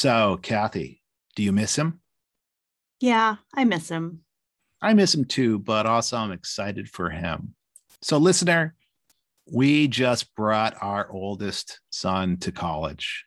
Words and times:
So, 0.00 0.38
Kathy, 0.40 1.02
do 1.36 1.42
you 1.42 1.52
miss 1.52 1.76
him? 1.76 2.00
Yeah, 3.00 3.36
I 3.54 3.66
miss 3.66 3.90
him. 3.90 4.22
I 4.80 4.94
miss 4.94 5.14
him 5.14 5.26
too, 5.26 5.58
but 5.58 5.84
also 5.84 6.16
I'm 6.16 6.32
excited 6.32 6.88
for 6.88 7.10
him. 7.10 7.54
So, 8.00 8.16
listener, 8.16 8.76
we 9.52 9.88
just 9.88 10.34
brought 10.34 10.74
our 10.80 11.12
oldest 11.12 11.80
son 11.90 12.38
to 12.38 12.50
college. 12.50 13.26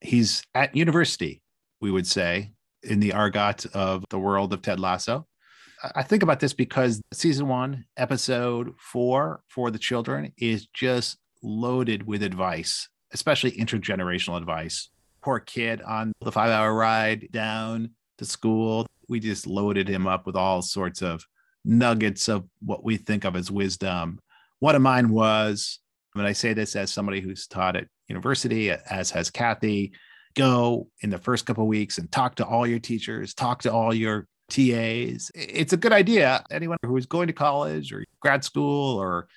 He's 0.00 0.44
at 0.54 0.76
university, 0.76 1.42
we 1.80 1.90
would 1.90 2.06
say, 2.06 2.52
in 2.84 3.00
the 3.00 3.14
argot 3.14 3.66
of 3.74 4.04
the 4.08 4.20
world 4.20 4.52
of 4.52 4.62
Ted 4.62 4.78
Lasso. 4.78 5.26
I 5.96 6.04
think 6.04 6.22
about 6.22 6.38
this 6.38 6.52
because 6.52 7.02
season 7.12 7.48
one, 7.48 7.84
episode 7.96 8.74
four 8.78 9.42
for 9.48 9.72
the 9.72 9.78
children 9.80 10.32
is 10.38 10.66
just 10.66 11.18
loaded 11.42 12.06
with 12.06 12.22
advice, 12.22 12.88
especially 13.12 13.50
intergenerational 13.50 14.36
advice. 14.36 14.88
Poor 15.22 15.40
kid 15.40 15.82
on 15.82 16.12
the 16.20 16.32
five 16.32 16.50
hour 16.50 16.74
ride 16.74 17.28
down 17.30 17.90
to 18.18 18.24
school. 18.24 18.86
We 19.08 19.20
just 19.20 19.46
loaded 19.46 19.88
him 19.88 20.06
up 20.06 20.26
with 20.26 20.36
all 20.36 20.62
sorts 20.62 21.02
of 21.02 21.24
nuggets 21.64 22.28
of 22.28 22.44
what 22.60 22.84
we 22.84 22.96
think 22.96 23.24
of 23.24 23.36
as 23.36 23.50
wisdom. 23.50 24.18
One 24.58 24.74
of 24.74 24.82
mine 24.82 25.10
was, 25.10 25.78
and 26.14 26.26
I 26.26 26.32
say 26.32 26.54
this 26.54 26.76
as 26.76 26.90
somebody 26.90 27.20
who's 27.20 27.46
taught 27.46 27.76
at 27.76 27.88
university, 28.08 28.70
as 28.70 29.10
has 29.10 29.30
Kathy, 29.30 29.92
go 30.34 30.88
in 31.00 31.10
the 31.10 31.18
first 31.18 31.46
couple 31.46 31.66
weeks 31.66 31.98
and 31.98 32.10
talk 32.10 32.36
to 32.36 32.46
all 32.46 32.66
your 32.66 32.78
teachers, 32.78 33.34
talk 33.34 33.62
to 33.62 33.72
all 33.72 33.94
your 33.94 34.26
TAs. 34.50 35.30
It's 35.34 35.72
a 35.72 35.78
good 35.78 35.92
idea. 35.92 36.44
Anyone 36.50 36.78
who 36.84 36.96
is 36.96 37.06
going 37.06 37.26
to 37.28 37.32
college 37.32 37.92
or 37.92 38.04
grad 38.20 38.44
school 38.44 38.98
or 38.98 39.28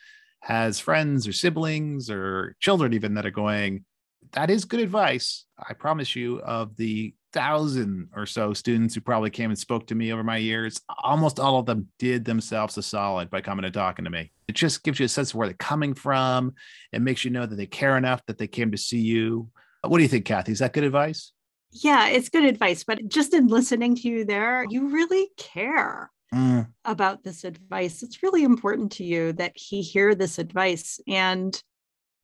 has 0.42 0.80
friends 0.80 1.28
or 1.28 1.34
siblings 1.34 2.10
or 2.10 2.56
children 2.60 2.94
even 2.94 3.14
that 3.16 3.26
are 3.26 3.32
going, 3.32 3.86
that 4.34 4.50
is 4.50 4.66
good 4.66 4.80
advice. 4.80 5.46
I 5.58 5.74
promise 5.74 6.16
you, 6.16 6.40
of 6.42 6.76
the 6.76 7.14
thousand 7.34 8.10
or 8.16 8.26
so 8.26 8.54
students 8.54 8.96
who 8.96 9.02
probably 9.02 9.30
came 9.30 9.50
and 9.50 9.60
spoke 9.60 9.88
to 9.88 9.96
me 9.96 10.14
over 10.14 10.24
my 10.24 10.38
years, 10.38 10.80
almost 11.04 11.40
all 11.40 11.60
of 11.60 11.66
them 11.66 11.88
did 12.00 12.24
themselves 12.24 12.78
a 12.78 12.84
solid 12.84 13.30
by 13.30 13.42
coming 13.42 13.66
and 13.66 13.74
talking 13.74 14.06
to 14.06 14.12
me. 14.12 14.32
It 14.48 14.56
just 14.56 14.84
gives 14.84 15.00
you 15.00 15.06
a 15.06 15.10
sense 15.10 15.32
of 15.32 15.36
where 15.36 15.48
they're 15.48 15.56
coming 15.56 15.94
from. 15.94 16.54
It 16.94 17.02
makes 17.02 17.26
you 17.26 17.32
know 17.32 17.46
that 17.46 17.56
they 17.56 17.66
care 17.66 17.98
enough 17.98 18.26
that 18.28 18.38
they 18.38 18.48
came 18.48 18.72
to 18.72 18.78
see 18.78 19.00
you. 19.00 19.50
What 19.82 19.98
do 19.98 20.04
you 20.04 20.10
think, 20.10 20.26
Kathy? 20.26 20.54
Is 20.54 20.60
that 20.60 20.74
good 20.74 20.86
advice? 20.86 21.34
Yeah, 21.72 22.08
it's 22.08 22.30
good 22.30 22.46
advice. 22.46 22.86
But 22.86 23.08
just 23.10 23.34
in 23.34 23.48
listening 23.48 23.96
to 23.98 24.08
you 24.08 24.24
there, 24.24 24.66
you 24.70 24.88
really 24.88 25.28
care 25.38 26.10
mm. 26.34 26.68
about 26.86 27.24
this 27.24 27.44
advice. 27.44 28.02
It's 28.02 28.24
really 28.24 28.44
important 28.44 28.94
to 28.94 29.04
you 29.04 29.34
that 29.34 29.52
he 29.56 29.82
hear 29.82 30.16
this 30.16 30.40
advice. 30.40 31.02
And 31.08 31.54
uh, 31.54 31.60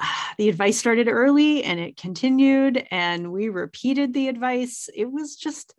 the 0.38 0.50
advice 0.50 0.78
started 0.78 1.08
early 1.08 1.64
and 1.64 1.80
it 1.80 1.98
continued, 1.98 2.86
and 2.92 3.32
we 3.32 3.50
repeated 3.50 4.14
the 4.14 4.28
advice. 4.28 4.90
It 4.96 5.12
was 5.12 5.36
just 5.36 5.74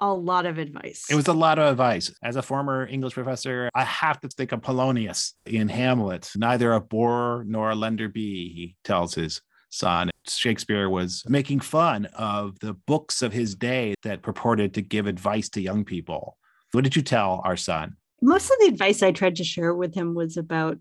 a 0.00 0.12
lot 0.12 0.46
of 0.46 0.58
advice. 0.58 1.06
It 1.10 1.14
was 1.14 1.28
a 1.28 1.32
lot 1.32 1.58
of 1.58 1.70
advice. 1.70 2.12
As 2.22 2.36
a 2.36 2.42
former 2.42 2.86
English 2.86 3.14
professor, 3.14 3.70
I 3.74 3.84
have 3.84 4.20
to 4.20 4.28
think 4.28 4.52
of 4.52 4.62
Polonius 4.62 5.34
in 5.46 5.68
Hamlet. 5.68 6.30
Neither 6.36 6.72
a 6.72 6.80
boor 6.80 7.44
nor 7.46 7.70
a 7.70 7.74
lender 7.74 8.08
be, 8.08 8.52
he 8.52 8.76
tells 8.84 9.14
his 9.14 9.40
son. 9.70 10.10
Shakespeare 10.26 10.90
was 10.90 11.22
making 11.26 11.60
fun 11.60 12.06
of 12.14 12.58
the 12.60 12.74
books 12.74 13.22
of 13.22 13.32
his 13.32 13.54
day 13.54 13.94
that 14.02 14.22
purported 14.22 14.74
to 14.74 14.82
give 14.82 15.06
advice 15.06 15.48
to 15.50 15.60
young 15.60 15.84
people. 15.84 16.36
What 16.72 16.84
did 16.84 16.96
you 16.96 17.02
tell 17.02 17.40
our 17.44 17.56
son? 17.56 17.96
Most 18.20 18.50
of 18.50 18.56
the 18.60 18.66
advice 18.66 19.02
I 19.02 19.12
tried 19.12 19.36
to 19.36 19.44
share 19.44 19.74
with 19.74 19.94
him 19.94 20.14
was 20.14 20.36
about 20.36 20.78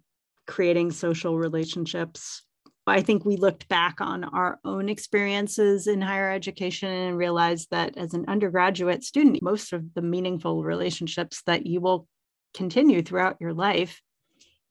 creating 0.48 0.92
social 0.92 1.38
relationships. 1.38 2.44
I 2.88 3.02
think 3.02 3.26
we 3.26 3.38
looked 3.38 3.68
back 3.68 4.00
on 4.00 4.24
our 4.24 4.60
own 4.64 4.90
experiences 4.90 5.88
in 5.88 6.02
higher 6.02 6.32
education 6.32 6.90
and 6.90 7.18
realized 7.18 7.70
that 7.72 7.98
as 7.98 8.14
an 8.14 8.26
undergraduate 8.28 9.04
student, 9.04 9.42
most 9.42 9.74
of 9.74 9.94
the 9.96 10.02
meaningful 10.02 10.64
relationships 10.64 11.42
that 11.48 11.66
you 11.66 11.82
will 11.82 12.08
continue 12.54 13.02
throughout 13.02 13.38
your 13.40 13.54
life 13.54 14.02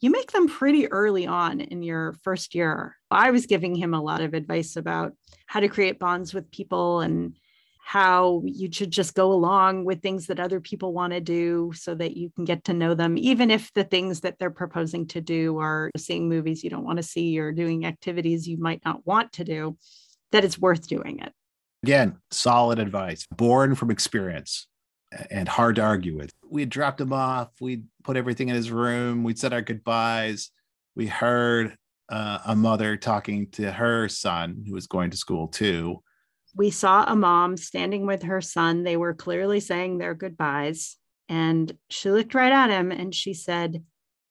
you 0.05 0.11
make 0.11 0.33
them 0.33 0.49
pretty 0.49 0.87
early 0.93 1.27
on 1.27 1.63
in 1.63 1.83
your 1.83 2.15
first 2.23 2.55
year. 2.55 2.95
I 3.11 3.31
was 3.31 3.47
giving 3.47 3.75
him 3.75 3.95
a 3.95 4.03
lot 4.03 4.21
of 4.21 4.35
advice 4.35 4.77
about 4.77 5.15
how 5.47 5.61
to 5.61 5.69
create 5.69 5.99
bonds 5.99 6.35
with 6.35 6.51
people 6.51 7.01
and 7.01 7.37
how 7.87 8.43
you 8.47 8.73
should 8.73 8.91
just 8.91 9.15
go 9.15 9.31
along 9.31 9.85
with 9.85 10.01
things 10.01 10.27
that 10.27 10.41
other 10.41 10.59
people 10.59 10.95
want 10.95 11.13
to 11.13 11.21
do 11.21 11.71
so 11.77 11.95
that 11.95 12.17
you 12.17 12.31
can 12.31 12.47
get 12.47 12.65
to 12.65 12.73
know 12.73 12.95
them, 12.95 13.19
even 13.19 13.51
if 13.51 13.71
the 13.75 13.85
things 13.85 14.21
that 14.21 14.39
they're 14.39 14.51
proposing 14.51 15.07
to 15.07 15.21
do 15.21 15.59
are 15.59 15.91
seeing 15.95 16.27
movies 16.27 16.65
you 16.65 16.71
don't 16.71 16.87
want 16.87 16.97
to 16.97 17.03
see 17.03 17.39
or 17.39 17.53
doing 17.53 17.85
activities 17.85 18.49
you 18.49 18.57
might 18.57 18.81
not 18.87 19.07
want 19.07 19.33
to 19.35 19.45
do, 19.45 19.77
that 20.33 20.47
it's 20.47 20.59
worth 20.59 20.89
doing 20.89 21.19
it. 21.19 21.35
Again, 21.83 22.17
solid 22.31 22.79
advice, 22.79 23.27
born 23.37 23.75
from 23.75 23.91
experience 23.91 24.67
and 25.31 25.47
hard 25.47 25.77
to 25.77 25.83
argue 25.83 26.17
with. 26.17 26.33
We 26.49 26.63
had 26.63 26.71
dropped 26.71 27.03
him 27.03 27.13
off. 27.13 27.51
We'd 27.61 27.85
put 28.03 28.17
everything 28.17 28.49
in 28.49 28.55
his 28.55 28.71
room. 28.71 29.25
We'd 29.25 29.39
said 29.39 29.53
our 29.53 29.61
goodbyes. 29.61 30.51
We 30.97 31.07
heard 31.07 31.77
uh, 32.09 32.39
a 32.47 32.57
mother 32.57 32.97
talking 32.97 33.51
to 33.51 33.71
her 33.71 34.09
son 34.09 34.65
who 34.67 34.73
was 34.73 34.87
going 34.87 35.11
to 35.11 35.19
school 35.19 35.49
too. 35.49 36.03
We 36.57 36.71
saw 36.71 37.05
a 37.05 37.17
mom 37.17 37.57
standing 37.57 38.07
with 38.07 38.23
her 38.23 38.41
son. 38.41 38.85
They 38.85 38.97
were 38.97 39.15
clearly 39.15 39.61
saying 39.61 39.99
their 39.99 40.15
goodbyes. 40.15 40.97
And 41.29 41.77
she 41.91 42.11
looked 42.11 42.35
right 42.35 42.53
at 42.53 42.71
him 42.71 42.93
and 42.93 43.15
she 43.15 43.35
said, 43.35 43.83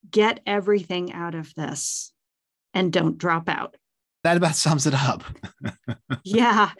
Get 0.09 0.41
everything 0.45 1.13
out 1.13 1.33
of 1.33 1.53
this 1.55 2.13
and 2.73 2.91
don't 2.91 3.17
drop 3.17 3.47
out. 3.47 3.75
That 4.23 4.37
about 4.37 4.55
sums 4.55 4.85
it 4.85 4.93
up. 4.93 5.23
yeah, 6.23 6.71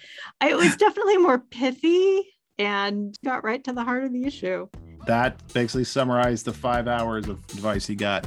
it 0.41 0.55
was 0.55 0.75
definitely 0.77 1.17
more 1.17 1.39
pithy 1.39 2.23
and 2.57 3.17
got 3.23 3.43
right 3.43 3.63
to 3.63 3.73
the 3.73 3.83
heart 3.83 4.03
of 4.03 4.13
the 4.13 4.25
issue. 4.25 4.67
That 5.07 5.41
basically 5.53 5.83
summarized 5.83 6.45
the 6.45 6.53
five 6.53 6.87
hours 6.87 7.27
of 7.27 7.37
advice 7.51 7.85
he 7.85 7.95
got. 7.95 8.25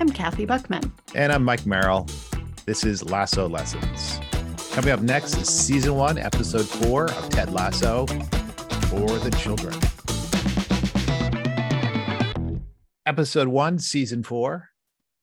I'm 0.00 0.10
Kathy 0.10 0.44
Buckman. 0.44 0.92
And 1.14 1.32
I'm 1.32 1.44
Mike 1.44 1.64
Merrill. 1.64 2.08
This 2.66 2.84
is 2.84 3.04
Lasso 3.04 3.48
Lessons. 3.48 4.20
Coming 4.72 4.92
up 4.92 5.02
next 5.02 5.36
is 5.36 5.48
season 5.48 5.96
one, 5.96 6.16
episode 6.16 6.66
four 6.66 7.04
of 7.04 7.28
Ted 7.28 7.52
Lasso 7.52 8.06
for 8.06 9.06
the 9.18 9.30
children. 9.38 9.78
Episode 13.04 13.48
one, 13.48 13.78
season 13.78 14.22
four 14.22 14.70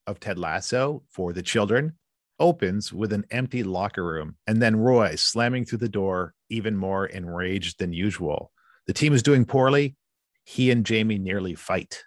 of 0.06 0.20
Ted 0.20 0.38
Lasso 0.38 1.02
for 1.08 1.32
the 1.32 1.42
children 1.42 1.94
opens 2.38 2.92
with 2.92 3.12
an 3.12 3.24
empty 3.32 3.64
locker 3.64 4.04
room 4.04 4.36
and 4.46 4.62
then 4.62 4.76
Roy 4.76 5.16
slamming 5.16 5.64
through 5.64 5.78
the 5.78 5.88
door, 5.88 6.32
even 6.48 6.76
more 6.76 7.06
enraged 7.06 7.80
than 7.80 7.92
usual. 7.92 8.52
The 8.86 8.92
team 8.92 9.12
is 9.12 9.22
doing 9.24 9.44
poorly. 9.44 9.96
He 10.44 10.70
and 10.70 10.86
Jamie 10.86 11.18
nearly 11.18 11.56
fight. 11.56 12.04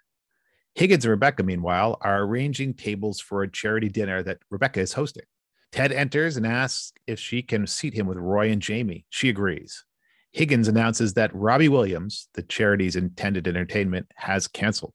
Higgins 0.76 1.04
and 1.04 1.12
Rebecca, 1.12 1.44
meanwhile, 1.44 1.98
are 2.00 2.24
arranging 2.24 2.74
tables 2.74 3.20
for 3.20 3.44
a 3.44 3.52
charity 3.52 3.90
dinner 3.90 4.24
that 4.24 4.40
Rebecca 4.50 4.80
is 4.80 4.94
hosting. 4.94 5.26
Ted 5.74 5.92
enters 5.92 6.38
and 6.38 6.46
asks 6.46 6.94
if 7.08 7.20
she 7.20 7.42
can 7.42 7.66
seat 7.66 7.96
him 7.96 8.06
with 8.06 8.20
Roy 8.20 8.52
and 8.52 8.62
Jamie. 8.62 9.06
She 9.10 9.28
agrees. 9.28 9.84
Higgins 10.32 10.68
announces 10.68 11.16
that 11.16 11.34
Robbie 11.34 11.68
Williams, 11.68 12.30
the 12.36 12.44
charity's 12.44 12.96
intended 12.96 13.48
entertainment, 13.48 14.06
has 14.16 14.48
canceled. 14.48 14.94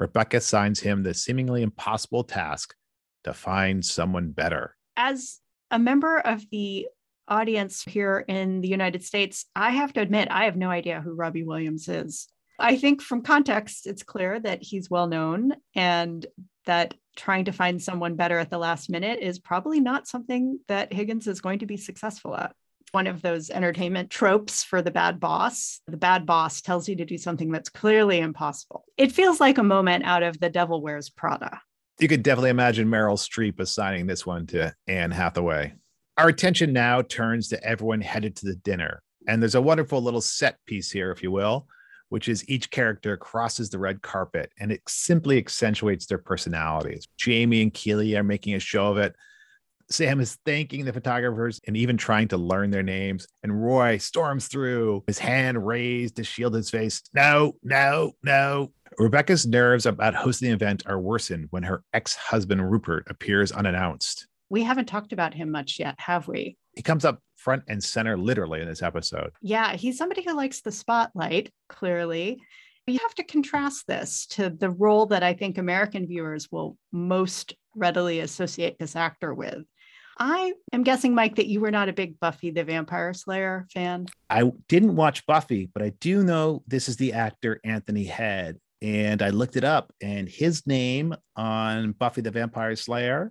Rebecca 0.00 0.40
signs 0.40 0.80
him 0.80 1.04
the 1.04 1.14
seemingly 1.14 1.62
impossible 1.62 2.24
task 2.24 2.74
to 3.22 3.32
find 3.32 3.84
someone 3.84 4.32
better. 4.32 4.74
As 4.96 5.38
a 5.70 5.78
member 5.78 6.18
of 6.18 6.42
the 6.50 6.88
audience 7.28 7.84
here 7.84 8.24
in 8.26 8.62
the 8.62 8.68
United 8.68 9.04
States, 9.04 9.46
I 9.54 9.70
have 9.70 9.92
to 9.92 10.00
admit, 10.00 10.26
I 10.28 10.46
have 10.46 10.56
no 10.56 10.70
idea 10.70 11.00
who 11.00 11.14
Robbie 11.14 11.44
Williams 11.44 11.88
is. 11.88 12.26
I 12.58 12.76
think 12.76 13.00
from 13.00 13.22
context, 13.22 13.86
it's 13.86 14.02
clear 14.02 14.40
that 14.40 14.60
he's 14.60 14.90
well 14.90 15.06
known 15.06 15.54
and 15.76 16.26
that 16.66 16.94
trying 17.16 17.46
to 17.46 17.52
find 17.52 17.82
someone 17.82 18.16
better 18.16 18.38
at 18.38 18.50
the 18.50 18.58
last 18.58 18.90
minute 18.90 19.18
is 19.20 19.38
probably 19.38 19.80
not 19.80 20.06
something 20.06 20.60
that 20.68 20.92
Higgins 20.92 21.26
is 21.26 21.40
going 21.40 21.58
to 21.60 21.66
be 21.66 21.76
successful 21.76 22.36
at. 22.36 22.54
One 22.92 23.06
of 23.06 23.22
those 23.22 23.50
entertainment 23.50 24.10
tropes 24.10 24.64
for 24.64 24.82
the 24.82 24.90
bad 24.90 25.20
boss. 25.20 25.80
The 25.86 25.96
bad 25.96 26.26
boss 26.26 26.60
tells 26.60 26.88
you 26.88 26.96
to 26.96 27.04
do 27.04 27.18
something 27.18 27.52
that's 27.52 27.68
clearly 27.68 28.18
impossible. 28.18 28.84
It 28.96 29.12
feels 29.12 29.38
like 29.38 29.58
a 29.58 29.62
moment 29.62 30.04
out 30.04 30.22
of 30.22 30.40
The 30.40 30.50
Devil 30.50 30.82
Wears 30.82 31.08
Prada 31.08 31.60
you 32.00 32.08
could 32.08 32.22
definitely 32.22 32.50
imagine 32.50 32.88
Meryl 32.88 33.18
Streep 33.18 33.60
assigning 33.60 34.06
this 34.06 34.24
one 34.24 34.46
to 34.48 34.74
Anne 34.86 35.10
Hathaway. 35.10 35.74
Our 36.16 36.28
attention 36.28 36.72
now 36.72 37.02
turns 37.02 37.48
to 37.48 37.62
everyone 37.62 38.00
headed 38.00 38.36
to 38.36 38.46
the 38.46 38.54
dinner. 38.56 39.02
And 39.28 39.42
there's 39.42 39.54
a 39.54 39.60
wonderful 39.60 40.02
little 40.02 40.22
set 40.22 40.56
piece 40.66 40.90
here, 40.90 41.12
if 41.12 41.22
you 41.22 41.30
will, 41.30 41.66
which 42.10 42.28
is 42.28 42.48
each 42.48 42.70
character 42.70 43.16
crosses 43.16 43.70
the 43.70 43.78
red 43.78 44.02
carpet 44.02 44.52
and 44.60 44.70
it 44.70 44.82
simply 44.86 45.38
accentuates 45.38 46.06
their 46.06 46.18
personalities. 46.18 47.08
Jamie 47.16 47.62
and 47.62 47.72
Keeley 47.72 48.16
are 48.16 48.22
making 48.22 48.54
a 48.54 48.60
show 48.60 48.90
of 48.90 48.98
it. 48.98 49.14
Sam 49.90 50.20
is 50.20 50.38
thanking 50.44 50.84
the 50.84 50.92
photographers 50.92 51.60
and 51.66 51.76
even 51.76 51.96
trying 51.96 52.28
to 52.28 52.36
learn 52.36 52.70
their 52.70 52.82
names. 52.82 53.26
And 53.42 53.64
Roy 53.64 53.98
storms 53.98 54.46
through, 54.46 55.02
his 55.06 55.18
hand 55.18 55.66
raised 55.66 56.16
to 56.16 56.24
shield 56.24 56.54
his 56.54 56.70
face. 56.70 57.02
No, 57.12 57.54
no, 57.64 58.12
no. 58.22 58.72
Rebecca's 58.98 59.46
nerves 59.46 59.86
about 59.86 60.14
hosting 60.14 60.48
the 60.48 60.54
event 60.54 60.84
are 60.86 61.00
worsened 61.00 61.48
when 61.50 61.62
her 61.64 61.82
ex 61.92 62.14
husband 62.14 62.70
Rupert 62.70 63.06
appears 63.08 63.50
unannounced. 63.50 64.26
We 64.50 64.64
haven't 64.64 64.86
talked 64.86 65.12
about 65.12 65.32
him 65.32 65.50
much 65.50 65.78
yet, 65.78 65.94
have 65.98 66.28
we? 66.28 66.56
He 66.74 66.82
comes 66.82 67.04
up 67.04 67.22
front 67.36 67.62
and 67.68 67.82
center 67.82 68.18
literally 68.18 68.60
in 68.60 68.68
this 68.68 68.82
episode. 68.82 69.30
Yeah, 69.40 69.74
he's 69.76 69.96
somebody 69.96 70.22
who 70.22 70.36
likes 70.36 70.60
the 70.60 70.72
spotlight, 70.72 71.50
clearly. 71.68 72.42
You 72.86 72.98
have 73.00 73.14
to 73.14 73.24
contrast 73.24 73.86
this 73.86 74.26
to 74.30 74.50
the 74.50 74.70
role 74.70 75.06
that 75.06 75.22
I 75.22 75.34
think 75.34 75.56
American 75.56 76.08
viewers 76.08 76.48
will 76.50 76.76
most 76.90 77.54
readily 77.76 78.18
associate 78.18 78.78
this 78.80 78.96
actor 78.96 79.32
with. 79.32 79.62
I 80.18 80.52
am 80.72 80.82
guessing, 80.82 81.14
Mike, 81.14 81.36
that 81.36 81.46
you 81.46 81.60
were 81.60 81.70
not 81.70 81.88
a 81.88 81.94
big 81.94 82.18
Buffy 82.18 82.50
the 82.50 82.64
Vampire 82.64 83.14
Slayer 83.14 83.66
fan. 83.72 84.06
I 84.28 84.50
didn't 84.68 84.96
watch 84.96 85.24
Buffy, 85.26 85.70
but 85.72 85.82
I 85.82 85.90
do 86.00 86.24
know 86.24 86.64
this 86.66 86.88
is 86.88 86.96
the 86.96 87.12
actor 87.12 87.60
Anthony 87.64 88.04
Head. 88.04 88.58
And 88.82 89.22
I 89.22 89.28
looked 89.30 89.56
it 89.56 89.64
up, 89.64 89.92
and 90.00 90.28
his 90.28 90.66
name 90.66 91.14
on 91.36 91.92
Buffy 91.92 92.22
the 92.22 92.30
Vampire 92.30 92.74
Slayer 92.76 93.30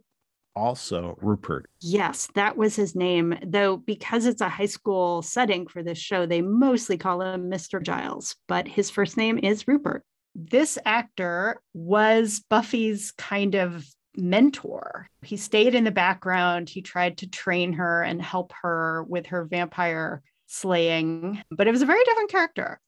also 0.59 1.17
Rupert. 1.21 1.69
Yes, 1.81 2.27
that 2.35 2.57
was 2.57 2.75
his 2.75 2.95
name. 2.95 3.37
Though, 3.45 3.77
because 3.77 4.25
it's 4.25 4.41
a 4.41 4.49
high 4.49 4.65
school 4.65 5.21
setting 5.21 5.67
for 5.67 5.81
this 5.81 5.97
show, 5.97 6.25
they 6.25 6.41
mostly 6.41 6.97
call 6.97 7.21
him 7.21 7.49
Mr. 7.49 7.81
Giles, 7.81 8.35
but 8.47 8.67
his 8.67 8.89
first 8.89 9.17
name 9.17 9.39
is 9.41 9.67
Rupert. 9.67 10.03
This 10.35 10.77
actor 10.85 11.61
was 11.73 12.41
Buffy's 12.49 13.11
kind 13.11 13.55
of 13.55 13.85
mentor. 14.15 15.07
He 15.21 15.37
stayed 15.37 15.75
in 15.75 15.83
the 15.83 15.91
background. 15.91 16.69
He 16.69 16.81
tried 16.81 17.17
to 17.19 17.27
train 17.27 17.73
her 17.73 18.03
and 18.03 18.21
help 18.21 18.53
her 18.61 19.03
with 19.07 19.27
her 19.27 19.45
vampire 19.45 20.21
slaying, 20.47 21.41
but 21.51 21.67
it 21.67 21.71
was 21.71 21.81
a 21.81 21.87
very 21.87 22.03
different 22.03 22.31
character. 22.31 22.79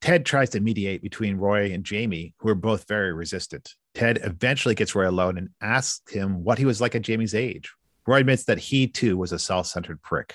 Ted 0.00 0.24
tries 0.24 0.50
to 0.50 0.60
mediate 0.60 1.02
between 1.02 1.36
Roy 1.36 1.72
and 1.72 1.84
Jamie, 1.84 2.34
who 2.38 2.48
are 2.48 2.54
both 2.54 2.86
very 2.86 3.12
resistant. 3.12 3.74
Ted 3.94 4.20
eventually 4.22 4.74
gets 4.74 4.94
Roy 4.94 5.08
alone 5.08 5.38
and 5.38 5.50
asks 5.60 6.12
him 6.12 6.44
what 6.44 6.58
he 6.58 6.64
was 6.64 6.80
like 6.80 6.94
at 6.94 7.02
Jamie's 7.02 7.34
age. 7.34 7.72
Roy 8.06 8.18
admits 8.18 8.44
that 8.44 8.58
he 8.58 8.86
too 8.86 9.16
was 9.16 9.32
a 9.32 9.38
self 9.38 9.66
centered 9.66 10.00
prick. 10.02 10.34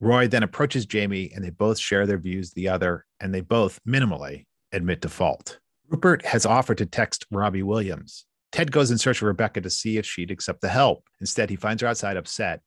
Roy 0.00 0.28
then 0.28 0.42
approaches 0.42 0.86
Jamie 0.86 1.30
and 1.34 1.44
they 1.44 1.50
both 1.50 1.78
share 1.78 2.06
their 2.06 2.18
views 2.18 2.52
the 2.52 2.68
other, 2.68 3.04
and 3.20 3.34
they 3.34 3.42
both 3.42 3.78
minimally 3.86 4.46
admit 4.72 5.02
to 5.02 5.08
fault. 5.08 5.58
Rupert 5.88 6.24
has 6.24 6.46
offered 6.46 6.78
to 6.78 6.86
text 6.86 7.26
Robbie 7.30 7.62
Williams. 7.62 8.24
Ted 8.52 8.72
goes 8.72 8.90
in 8.90 8.98
search 8.98 9.20
of 9.20 9.28
Rebecca 9.28 9.60
to 9.60 9.70
see 9.70 9.98
if 9.98 10.06
she'd 10.06 10.30
accept 10.30 10.60
the 10.60 10.68
help. 10.68 11.04
Instead, 11.20 11.50
he 11.50 11.56
finds 11.56 11.82
her 11.82 11.88
outside 11.88 12.16
upset 12.16 12.62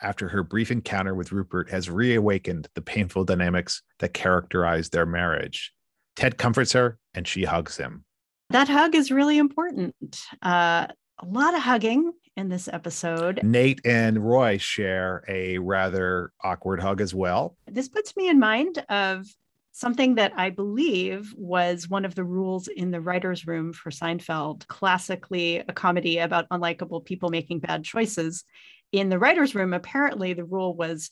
after 0.00 0.28
her 0.28 0.42
brief 0.42 0.70
encounter 0.70 1.14
with 1.14 1.32
Rupert 1.32 1.70
has 1.70 1.90
reawakened 1.90 2.68
the 2.74 2.80
painful 2.80 3.24
dynamics 3.24 3.82
that 3.98 4.14
characterized 4.14 4.92
their 4.92 5.06
marriage. 5.06 5.72
Ted 6.16 6.38
comforts 6.38 6.72
her 6.72 6.98
and 7.14 7.26
she 7.26 7.44
hugs 7.44 7.76
him 7.76 8.04
that 8.50 8.68
hug 8.68 8.94
is 8.94 9.10
really 9.10 9.38
important. 9.38 9.94
Uh, 10.42 10.86
a 11.20 11.26
lot 11.26 11.54
of 11.54 11.60
hugging 11.60 12.12
in 12.36 12.48
this 12.48 12.68
episode. 12.68 13.40
Nate 13.42 13.80
and 13.84 14.18
Roy 14.18 14.58
share 14.58 15.24
a 15.28 15.58
rather 15.58 16.32
awkward 16.42 16.80
hug 16.80 17.00
as 17.00 17.14
well. 17.14 17.56
This 17.66 17.88
puts 17.88 18.16
me 18.16 18.28
in 18.28 18.38
mind 18.38 18.84
of 18.88 19.26
something 19.72 20.14
that 20.16 20.32
I 20.36 20.50
believe 20.50 21.34
was 21.36 21.88
one 21.88 22.04
of 22.04 22.14
the 22.14 22.24
rules 22.24 22.68
in 22.68 22.90
the 22.90 23.00
writer's 23.00 23.46
room 23.46 23.72
for 23.72 23.90
Seinfeld, 23.90 24.66
classically 24.66 25.58
a 25.58 25.72
comedy 25.72 26.18
about 26.18 26.48
unlikable 26.48 27.04
people 27.04 27.28
making 27.28 27.60
bad 27.60 27.84
choices. 27.84 28.44
In 28.92 29.08
the 29.08 29.18
writer's 29.18 29.54
room, 29.54 29.74
apparently 29.74 30.32
the 30.32 30.44
rule 30.44 30.74
was 30.74 31.10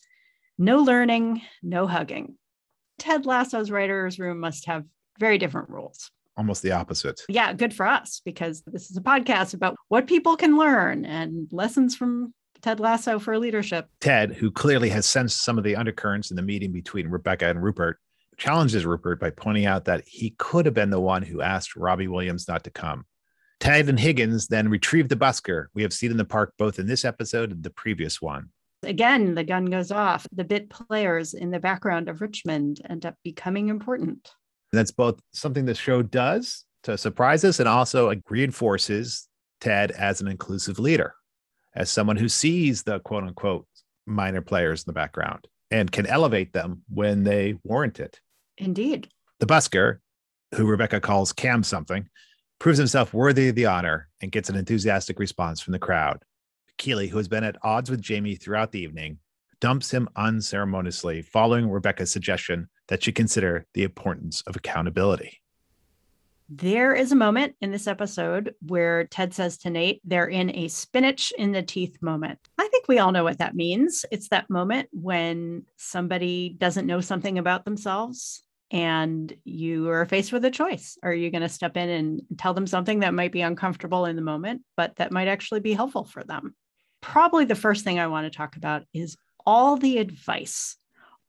no 0.59 0.79
learning, 0.79 1.43
no 1.63 1.87
hugging. 1.87 2.37
Ted 2.99 3.27
Lasso's 3.27 3.71
writer's 3.71 4.19
room 4.19 4.41
must 4.41 4.67
have 4.67 4.85
very 5.19 5.39
different 5.39 5.69
rules 5.69 6.11
almost 6.37 6.63
the 6.63 6.73
opposite. 6.73 7.21
Yeah, 7.29 7.53
good 7.53 7.75
for 7.75 7.87
us 7.87 8.21
because 8.25 8.63
this 8.67 8.91
is 8.91 8.97
a 8.97 9.03
podcast 9.03 9.55
about 9.55 9.77
what 9.89 10.07
people 10.07 10.37
can 10.37 10.57
learn 10.57 11.05
and 11.05 11.49
lessons 11.53 11.97
from 11.97 12.35
Ted 12.63 12.81
Lasso 12.81 13.19
for 13.19 13.39
leadership. 13.39 13.89
Ted, 14.01 14.33
who 14.33 14.51
clearly 14.51 14.89
has 14.91 15.07
sensed 15.07 15.45
some 15.45 15.59
of 15.59 15.65
the 15.65 15.77
undercurrents 15.77 16.31
in 16.31 16.37
the 16.37 16.43
meeting 16.43 16.73
between 16.73 17.09
Rebecca 17.09 17.49
and 17.49 17.63
Rupert, 17.63 17.99
challenges 18.37 18.85
Rupert 18.85 19.21
by 19.21 19.31
pointing 19.31 19.67
out 19.67 19.85
that 19.87 20.05
he 20.07 20.35
could 20.39 20.67
have 20.67 20.75
been 20.75 20.91
the 20.91 21.01
one 21.01 21.23
who 21.23 21.43
asked 21.43 21.77
Robbie 21.77 22.09
Williams 22.09 22.49
not 22.49 22.65
to 22.65 22.71
come. 22.71 23.05
Ted 23.61 23.89
and 23.89 23.99
Higgins 23.99 24.49
then 24.49 24.69
retrieve 24.69 25.09
the 25.09 25.17
busker 25.17 25.67
we 25.75 25.83
have 25.83 25.93
seen 25.93 26.11
in 26.11 26.19
the 26.19 26.25
park 26.25 26.53
both 26.59 26.79
in 26.79 26.87
this 26.87 27.05
episode 27.05 27.53
and 27.53 27.63
the 27.63 27.71
previous 27.71 28.21
one. 28.21 28.51
Again, 28.83 29.35
the 29.35 29.45
gun 29.45 29.65
goes 29.67 29.91
off. 29.91 30.27
The 30.33 30.45
bit 30.45 30.69
players 30.69 31.33
in 31.33 31.51
the 31.51 31.59
background 31.59 32.09
of 32.09 32.21
Richmond 32.21 32.81
end 32.89 33.07
up 33.07 33.15
becoming 33.25 33.69
important. 33.69 34.31
That's 34.77 34.91
both 34.91 35.21
something 35.33 35.65
the 35.65 35.75
show 35.75 36.03
does 36.03 36.65
to 36.85 36.97
surprise 36.97 37.45
us 37.45 37.59
and 37.61 37.69
also 37.69 38.13
reinforces 38.29 39.29
Ted 39.61 39.91
as 39.93 40.21
an 40.21 40.29
inclusive 40.29 40.79
leader, 40.79 41.15
as 41.75 41.91
someone 41.91 42.17
who 42.17 42.29
sees 42.29 42.83
the 42.83 43.01
quote 43.01 43.25
unquote 43.25 43.67
minor 44.07 44.41
players 44.41 44.83
in 44.83 44.85
the 44.87 44.93
background 44.93 45.49
and 45.71 45.91
can 45.91 46.07
elevate 46.07 46.53
them 46.53 46.83
when 46.89 47.25
they 47.25 47.59
warrant 47.65 47.99
it. 47.99 48.21
Indeed. 48.59 49.09
The 49.41 49.47
busker, 49.47 49.99
who 50.55 50.67
Rebecca 50.67 51.01
calls 51.01 51.33
Cam 51.33 51.63
something, 51.63 52.09
proves 52.59 52.79
himself 52.79 53.13
worthy 53.13 53.49
of 53.49 53.55
the 53.55 53.67
honor 53.67 54.09
and 54.23 54.33
gets 54.33 54.49
an 54.49 54.57
enthusiastic 54.57 55.19
response 55.19 55.61
from 55.61 55.73
the 55.73 55.79
crowd. 55.79 56.23
Keeley, 56.79 57.09
who 57.09 57.17
has 57.17 57.29
been 57.29 57.45
at 57.45 57.57
odds 57.63 57.91
with 57.91 58.01
Jamie 58.01 58.37
throughout 58.37 58.73
the 58.73 58.81
evening, 58.81 59.19
dumps 59.61 59.91
him 59.91 60.09
unceremoniously, 60.17 61.23
following 61.23 61.71
Rebecca's 61.71 62.13
suggestion 62.13 62.69
that 62.89 63.03
she 63.03 63.13
consider 63.13 63.67
the 63.75 63.83
importance 63.83 64.43
of 64.43 64.57
accountability. 64.57 65.41
There 66.49 66.95
is 66.95 67.11
a 67.11 67.17
moment 67.17 67.57
in 67.61 67.73
this 67.73 67.89
episode 67.89 68.55
where 68.61 69.07
Ted 69.07 69.35
says 69.35 69.59
to 69.59 69.71
Nate, 69.71 70.01
they're 70.05 70.29
in 70.29 70.55
a 70.55 70.69
spinach 70.69 71.33
in 71.37 71.51
the 71.51 71.63
teeth 71.63 72.01
moment. 72.01 72.39
I 72.57 72.69
think 72.69 72.87
we 72.87 73.01
all 73.01 73.11
know 73.11 73.25
what 73.25 73.39
that 73.39 73.57
means. 73.57 74.05
It's 74.13 74.29
that 74.29 74.49
moment 74.49 74.89
when 74.93 75.65
somebody 75.77 76.55
doesn't 76.57 76.87
know 76.87 77.01
something 77.01 77.39
about 77.39 77.65
themselves 77.65 78.45
and 78.71 79.35
you 79.45 79.89
are 79.89 80.07
faced 80.07 80.33
with 80.33 80.45
a 80.45 80.51
choice. 80.51 80.97
Are 81.03 81.13
you 81.13 81.31
going 81.31 81.43
to 81.43 81.49
step 81.49 81.77
in 81.77 81.89
and 81.89 82.23
tell 82.39 82.55
them 82.55 82.67
something 82.67 83.01
that 83.01 83.15
might 83.15 83.33
be 83.33 83.41
uncomfortable 83.41 84.07
in 84.07 84.15
the 84.15 84.23
moment, 84.23 84.63
but 84.77 84.95
that 84.97 85.13
might 85.13 85.29
actually 85.29 85.61
be 85.61 85.73
helpful 85.73 86.05
for 86.05 86.23
them? 86.23 86.55
Probably 87.01 87.45
the 87.45 87.55
first 87.57 87.83
thing 87.83 87.99
I 87.99 88.07
want 88.07 88.31
to 88.31 88.37
talk 88.37 88.57
about 88.57 88.85
is 88.95 89.17
all 89.47 89.77
the 89.77 89.99
advice 89.99 90.77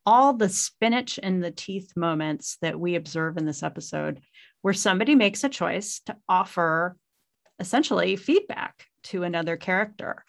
all 0.08 0.32
the 0.32 0.48
spinach 0.48 1.18
in 1.18 1.42
the 1.42 1.52
teeth 1.52 1.92
moments 1.98 2.58
that 2.62 2.80
we 2.80 2.96
observe 2.96 3.36
in 3.36 3.46
this 3.46 3.62
episode, 3.62 4.22
where 4.62 4.74
somebody 4.74 5.16
makes 5.16 5.44
a 5.44 5.50
choice 5.50 6.00
to 6.06 6.16
offer 6.30 6.96
essentially 7.60 8.16
feedback 8.16 8.86
to 9.04 9.24
another 9.24 9.58
character. 9.58 10.24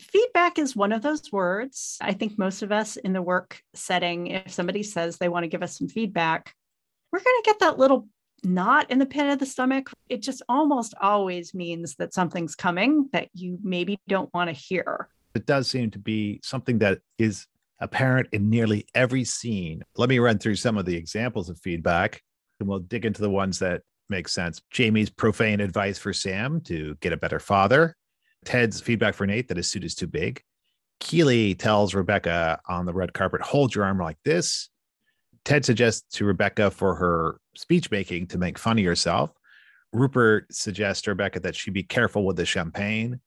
Feedback 0.00 0.58
is 0.58 0.74
one 0.74 0.90
of 0.90 1.02
those 1.02 1.30
words. 1.30 1.98
I 2.00 2.14
think 2.14 2.36
most 2.36 2.62
of 2.62 2.72
us 2.72 2.96
in 2.96 3.12
the 3.12 3.22
work 3.22 3.60
setting, 3.74 4.26
if 4.26 4.50
somebody 4.50 4.82
says 4.82 5.18
they 5.18 5.28
want 5.28 5.44
to 5.44 5.48
give 5.48 5.62
us 5.62 5.78
some 5.78 5.88
feedback, 5.88 6.52
we're 7.12 7.20
going 7.20 7.42
to 7.44 7.46
get 7.46 7.60
that 7.60 7.78
little 7.78 8.08
knot 8.42 8.90
in 8.90 8.98
the 8.98 9.06
pit 9.06 9.30
of 9.30 9.38
the 9.38 9.46
stomach. 9.46 9.88
It 10.08 10.20
just 10.22 10.42
almost 10.48 10.94
always 11.00 11.54
means 11.54 11.94
that 11.96 12.12
something's 12.12 12.56
coming 12.56 13.08
that 13.12 13.28
you 13.34 13.58
maybe 13.62 14.00
don't 14.08 14.34
want 14.34 14.48
to 14.48 14.52
hear. 14.52 15.08
It 15.34 15.46
does 15.46 15.68
seem 15.68 15.90
to 15.92 15.98
be 15.98 16.40
something 16.42 16.78
that 16.78 17.00
is 17.18 17.46
apparent 17.80 18.28
in 18.32 18.48
nearly 18.48 18.86
every 18.94 19.24
scene. 19.24 19.82
Let 19.96 20.08
me 20.08 20.18
run 20.18 20.38
through 20.38 20.56
some 20.56 20.78
of 20.78 20.84
the 20.84 20.96
examples 20.96 21.48
of 21.48 21.58
feedback, 21.58 22.22
and 22.60 22.68
we'll 22.68 22.80
dig 22.80 23.04
into 23.04 23.22
the 23.22 23.30
ones 23.30 23.58
that 23.58 23.82
make 24.08 24.28
sense. 24.28 24.60
Jamie's 24.70 25.10
profane 25.10 25.60
advice 25.60 25.98
for 25.98 26.12
Sam 26.12 26.60
to 26.62 26.96
get 27.00 27.12
a 27.12 27.16
better 27.16 27.40
father, 27.40 27.96
Ted's 28.44 28.80
feedback 28.80 29.14
for 29.14 29.26
Nate 29.26 29.48
that 29.48 29.56
his 29.56 29.68
suit 29.68 29.84
is 29.84 29.94
too 29.94 30.06
big. 30.06 30.42
Keeley 31.00 31.54
tells 31.54 31.94
Rebecca 31.94 32.60
on 32.68 32.86
the 32.86 32.92
red 32.92 33.12
carpet, 33.12 33.40
hold 33.40 33.74
your 33.74 33.84
arm 33.84 33.98
like 33.98 34.18
this. 34.24 34.68
Ted 35.44 35.64
suggests 35.64 36.16
to 36.16 36.24
Rebecca 36.24 36.70
for 36.70 36.94
her 36.94 37.40
speech 37.56 37.90
making 37.90 38.28
to 38.28 38.38
make 38.38 38.58
fun 38.58 38.78
of 38.78 38.84
yourself. 38.84 39.32
Rupert 39.92 40.46
suggests 40.54 41.02
to 41.02 41.10
Rebecca 41.10 41.40
that 41.40 41.56
she 41.56 41.70
be 41.70 41.82
careful 41.82 42.24
with 42.24 42.36
the 42.36 42.46
champagne. 42.46 43.20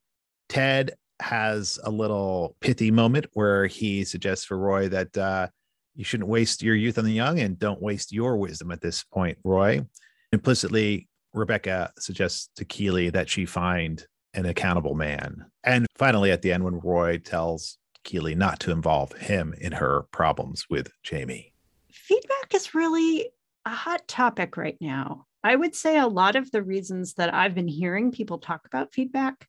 Ted 0.47 0.93
has 1.21 1.79
a 1.83 1.89
little 1.89 2.55
pithy 2.59 2.91
moment 2.91 3.27
where 3.33 3.67
he 3.67 4.03
suggests 4.03 4.45
for 4.45 4.57
Roy 4.57 4.89
that 4.89 5.17
uh, 5.17 5.47
you 5.95 6.03
shouldn't 6.03 6.29
waste 6.29 6.61
your 6.61 6.75
youth 6.75 6.97
on 6.97 7.05
the 7.05 7.13
young 7.13 7.39
and 7.39 7.57
don't 7.57 7.81
waste 7.81 8.11
your 8.11 8.37
wisdom 8.37 8.71
at 8.71 8.81
this 8.81 9.03
point, 9.03 9.37
Roy. 9.43 9.85
Implicitly, 10.31 11.07
Rebecca 11.33 11.91
suggests 11.97 12.49
to 12.55 12.65
Keeley 12.65 13.09
that 13.09 13.29
she 13.29 13.45
find 13.45 14.05
an 14.33 14.45
accountable 14.45 14.95
man. 14.95 15.45
And 15.63 15.87
finally, 15.95 16.31
at 16.31 16.41
the 16.41 16.51
end, 16.51 16.63
when 16.63 16.79
Roy 16.79 17.17
tells 17.17 17.77
Keeley 18.03 18.35
not 18.35 18.59
to 18.61 18.71
involve 18.71 19.11
him 19.13 19.53
in 19.59 19.73
her 19.73 20.03
problems 20.11 20.65
with 20.69 20.91
Jamie. 21.03 21.53
Feedback 21.91 22.53
is 22.53 22.75
really 22.75 23.29
a 23.65 23.71
hot 23.71 24.07
topic 24.07 24.57
right 24.57 24.77
now. 24.79 25.25
I 25.43 25.55
would 25.55 25.75
say 25.75 25.97
a 25.97 26.07
lot 26.07 26.35
of 26.35 26.49
the 26.51 26.63
reasons 26.63 27.15
that 27.15 27.33
I've 27.33 27.55
been 27.55 27.67
hearing 27.67 28.11
people 28.11 28.37
talk 28.37 28.65
about 28.65 28.93
feedback 28.93 29.47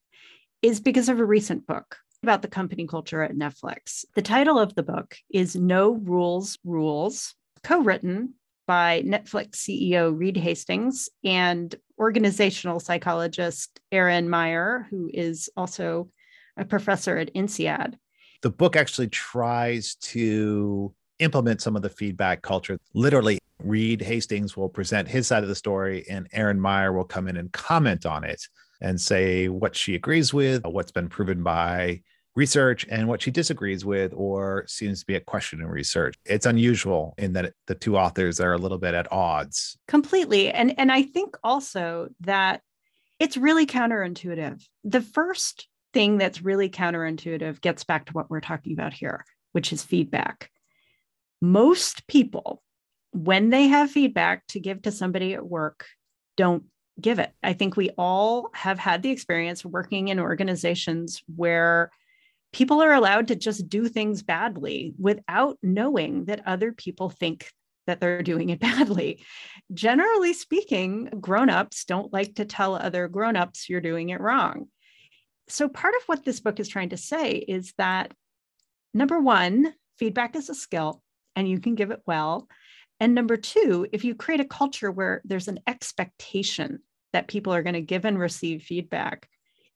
is 0.66 0.80
because 0.80 1.08
of 1.08 1.20
a 1.20 1.24
recent 1.24 1.64
book 1.64 1.96
about 2.24 2.42
the 2.42 2.48
company 2.48 2.88
culture 2.88 3.22
at 3.22 3.36
Netflix. 3.36 4.04
The 4.16 4.22
title 4.22 4.58
of 4.58 4.74
the 4.74 4.82
book 4.82 5.16
is 5.30 5.54
No 5.54 5.92
Rules 5.92 6.58
Rules, 6.64 7.36
co 7.62 7.82
written 7.82 8.34
by 8.66 9.04
Netflix 9.06 9.58
CEO 9.58 10.12
Reed 10.18 10.36
Hastings 10.36 11.08
and 11.22 11.72
organizational 12.00 12.80
psychologist 12.80 13.78
Erin 13.92 14.28
Meyer, 14.28 14.88
who 14.90 15.08
is 15.14 15.48
also 15.56 16.10
a 16.56 16.64
professor 16.64 17.16
at 17.16 17.32
INSEAD. 17.32 17.94
The 18.42 18.50
book 18.50 18.74
actually 18.74 19.08
tries 19.08 19.94
to 19.94 20.92
implement 21.20 21.62
some 21.62 21.76
of 21.76 21.82
the 21.82 21.90
feedback 21.90 22.42
culture. 22.42 22.76
Literally, 22.92 23.38
Reed 23.62 24.02
Hastings 24.02 24.56
will 24.56 24.68
present 24.68 25.06
his 25.06 25.28
side 25.28 25.44
of 25.44 25.48
the 25.48 25.54
story, 25.54 26.04
and 26.10 26.26
Erin 26.32 26.60
Meyer 26.60 26.92
will 26.92 27.04
come 27.04 27.28
in 27.28 27.36
and 27.36 27.52
comment 27.52 28.04
on 28.04 28.24
it 28.24 28.42
and 28.80 29.00
say 29.00 29.48
what 29.48 29.76
she 29.76 29.94
agrees 29.94 30.32
with, 30.32 30.64
uh, 30.64 30.70
what's 30.70 30.92
been 30.92 31.08
proven 31.08 31.42
by 31.42 32.02
research, 32.34 32.86
and 32.90 33.08
what 33.08 33.22
she 33.22 33.30
disagrees 33.30 33.84
with 33.84 34.12
or 34.14 34.64
seems 34.66 35.00
to 35.00 35.06
be 35.06 35.14
a 35.14 35.20
question 35.20 35.60
in 35.60 35.66
research. 35.66 36.16
It's 36.24 36.46
unusual 36.46 37.14
in 37.18 37.32
that 37.32 37.54
the 37.66 37.74
two 37.74 37.96
authors 37.96 38.40
are 38.40 38.52
a 38.52 38.58
little 38.58 38.78
bit 38.78 38.94
at 38.94 39.10
odds. 39.10 39.78
Completely. 39.88 40.50
And 40.50 40.78
and 40.78 40.92
I 40.92 41.02
think 41.02 41.36
also 41.42 42.08
that 42.20 42.60
it's 43.18 43.36
really 43.36 43.66
counterintuitive. 43.66 44.62
The 44.84 45.00
first 45.00 45.68
thing 45.94 46.18
that's 46.18 46.42
really 46.42 46.68
counterintuitive 46.68 47.60
gets 47.62 47.84
back 47.84 48.06
to 48.06 48.12
what 48.12 48.28
we're 48.28 48.40
talking 48.40 48.74
about 48.74 48.92
here, 48.92 49.24
which 49.52 49.72
is 49.72 49.82
feedback. 49.82 50.50
Most 51.40 52.06
people 52.06 52.62
when 53.16 53.48
they 53.48 53.68
have 53.68 53.90
feedback 53.90 54.46
to 54.48 54.60
give 54.60 54.82
to 54.82 54.92
somebody 54.92 55.32
at 55.34 55.46
work, 55.46 55.86
don't 56.36 56.64
give 57.00 57.18
it. 57.18 57.32
I 57.42 57.52
think 57.52 57.76
we 57.76 57.90
all 57.98 58.50
have 58.54 58.78
had 58.78 59.02
the 59.02 59.10
experience 59.10 59.64
working 59.64 60.08
in 60.08 60.18
organizations 60.18 61.22
where 61.34 61.90
people 62.52 62.82
are 62.82 62.94
allowed 62.94 63.28
to 63.28 63.36
just 63.36 63.68
do 63.68 63.88
things 63.88 64.22
badly 64.22 64.94
without 64.98 65.58
knowing 65.62 66.24
that 66.26 66.46
other 66.46 66.72
people 66.72 67.10
think 67.10 67.50
that 67.86 68.00
they're 68.00 68.22
doing 68.22 68.50
it 68.50 68.60
badly. 68.60 69.22
Generally 69.74 70.32
speaking, 70.34 71.10
grown-ups 71.20 71.84
don't 71.84 72.12
like 72.12 72.36
to 72.36 72.44
tell 72.44 72.74
other 72.74 73.08
grown-ups 73.08 73.68
you're 73.68 73.80
doing 73.80 74.10
it 74.10 74.20
wrong. 74.20 74.68
So 75.48 75.68
part 75.68 75.94
of 75.94 76.02
what 76.06 76.24
this 76.24 76.40
book 76.40 76.58
is 76.58 76.68
trying 76.68 76.88
to 76.90 76.96
say 76.96 77.32
is 77.32 77.72
that 77.78 78.12
number 78.94 79.20
1, 79.20 79.72
feedback 79.98 80.34
is 80.34 80.48
a 80.48 80.54
skill 80.54 81.02
and 81.36 81.48
you 81.48 81.60
can 81.60 81.74
give 81.74 81.90
it 81.90 82.02
well. 82.06 82.48
And 82.98 83.14
number 83.14 83.36
two, 83.36 83.86
if 83.92 84.04
you 84.04 84.14
create 84.14 84.40
a 84.40 84.46
culture 84.46 84.90
where 84.90 85.20
there's 85.24 85.48
an 85.48 85.60
expectation 85.66 86.80
that 87.16 87.28
people 87.28 87.54
are 87.54 87.62
going 87.62 87.72
to 87.72 87.80
give 87.80 88.04
and 88.04 88.18
receive 88.18 88.62
feedback, 88.62 89.26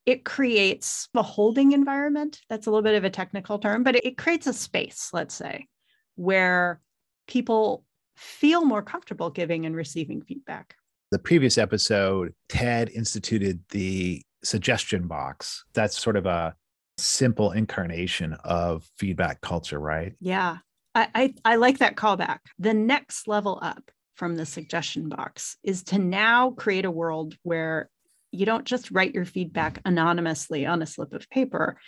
it 0.04 0.26
creates 0.26 1.08
a 1.14 1.22
holding 1.22 1.72
environment. 1.72 2.38
That's 2.50 2.66
a 2.66 2.70
little 2.70 2.82
bit 2.82 2.96
of 2.96 3.04
a 3.04 3.08
technical 3.08 3.58
term, 3.58 3.82
but 3.82 3.96
it 3.96 4.18
creates 4.18 4.46
a 4.46 4.52
space, 4.52 5.08
let's 5.14 5.34
say, 5.34 5.66
where 6.16 6.82
people 7.26 7.86
feel 8.16 8.66
more 8.66 8.82
comfortable 8.82 9.30
giving 9.30 9.64
and 9.64 9.74
receiving 9.74 10.20
feedback. 10.20 10.74
The 11.12 11.18
previous 11.18 11.56
episode, 11.56 12.34
Ted 12.50 12.90
instituted 12.90 13.60
the 13.70 14.20
suggestion 14.44 15.06
box. 15.06 15.64
That's 15.72 15.98
sort 15.98 16.16
of 16.16 16.26
a 16.26 16.54
simple 16.98 17.52
incarnation 17.52 18.34
of 18.44 18.86
feedback 18.98 19.40
culture, 19.40 19.80
right? 19.80 20.12
Yeah. 20.20 20.58
I, 20.94 21.08
I, 21.14 21.34
I 21.46 21.56
like 21.56 21.78
that 21.78 21.96
callback. 21.96 22.40
The 22.58 22.74
next 22.74 23.26
level 23.26 23.58
up 23.62 23.90
from 24.20 24.36
the 24.36 24.44
suggestion 24.44 25.08
box 25.08 25.56
is 25.64 25.82
to 25.82 25.98
now 25.98 26.50
create 26.50 26.84
a 26.84 26.90
world 26.90 27.38
where 27.42 27.88
you 28.30 28.44
don't 28.44 28.66
just 28.66 28.90
write 28.90 29.14
your 29.14 29.24
feedback 29.24 29.80
anonymously 29.86 30.66
on 30.66 30.82
a 30.82 30.86
slip 30.86 31.14
of 31.14 31.30
paper. 31.30 31.78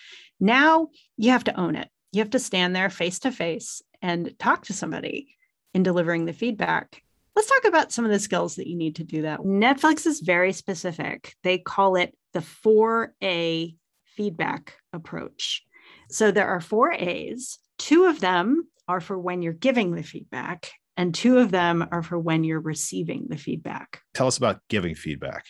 Now 0.40 0.88
you 1.18 1.30
have 1.32 1.44
to 1.44 1.60
own 1.60 1.76
it. 1.76 1.90
You 2.10 2.20
have 2.20 2.30
to 2.30 2.38
stand 2.38 2.74
there 2.74 2.88
face 2.88 3.18
to 3.20 3.32
face 3.32 3.82
and 4.00 4.34
talk 4.38 4.64
to 4.64 4.72
somebody 4.72 5.36
in 5.74 5.82
delivering 5.82 6.24
the 6.24 6.32
feedback. 6.32 7.02
Let's 7.36 7.50
talk 7.50 7.66
about 7.66 7.92
some 7.92 8.06
of 8.06 8.10
the 8.10 8.18
skills 8.18 8.56
that 8.56 8.66
you 8.66 8.78
need 8.78 8.96
to 8.96 9.04
do 9.04 9.22
that. 9.22 9.40
Netflix 9.40 10.06
is 10.06 10.20
very 10.20 10.54
specific. 10.54 11.34
They 11.42 11.58
call 11.58 11.96
it 11.96 12.16
the 12.32 12.40
4A 12.40 13.76
feedback 14.06 14.76
approach. 14.94 15.66
So 16.08 16.30
there 16.30 16.48
are 16.48 16.62
four 16.62 16.94
A's. 16.94 17.58
Two 17.76 18.06
of 18.06 18.20
them 18.20 18.68
are 18.88 19.02
for 19.02 19.18
when 19.18 19.42
you're 19.42 19.52
giving 19.52 19.94
the 19.94 20.02
feedback, 20.02 20.72
and 20.96 21.14
two 21.14 21.38
of 21.38 21.50
them 21.50 21.86
are 21.90 22.02
for 22.02 22.18
when 22.18 22.44
you're 22.44 22.60
receiving 22.60 23.26
the 23.28 23.36
feedback. 23.36 24.00
Tell 24.14 24.26
us 24.26 24.38
about 24.38 24.60
giving 24.68 24.94
feedback. 24.94 25.44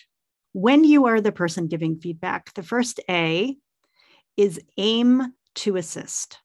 When 0.53 0.85
you 0.85 1.07
are 1.07 1.21
the 1.21 1.33
person 1.33 1.67
giving 1.67 1.97
feedback, 1.97 2.53
the 2.55 2.63
first 2.63 3.01
A 3.09 3.57
is 4.37 4.61
aim 4.77 5.33
to 5.57 5.77
assist. 5.77 6.39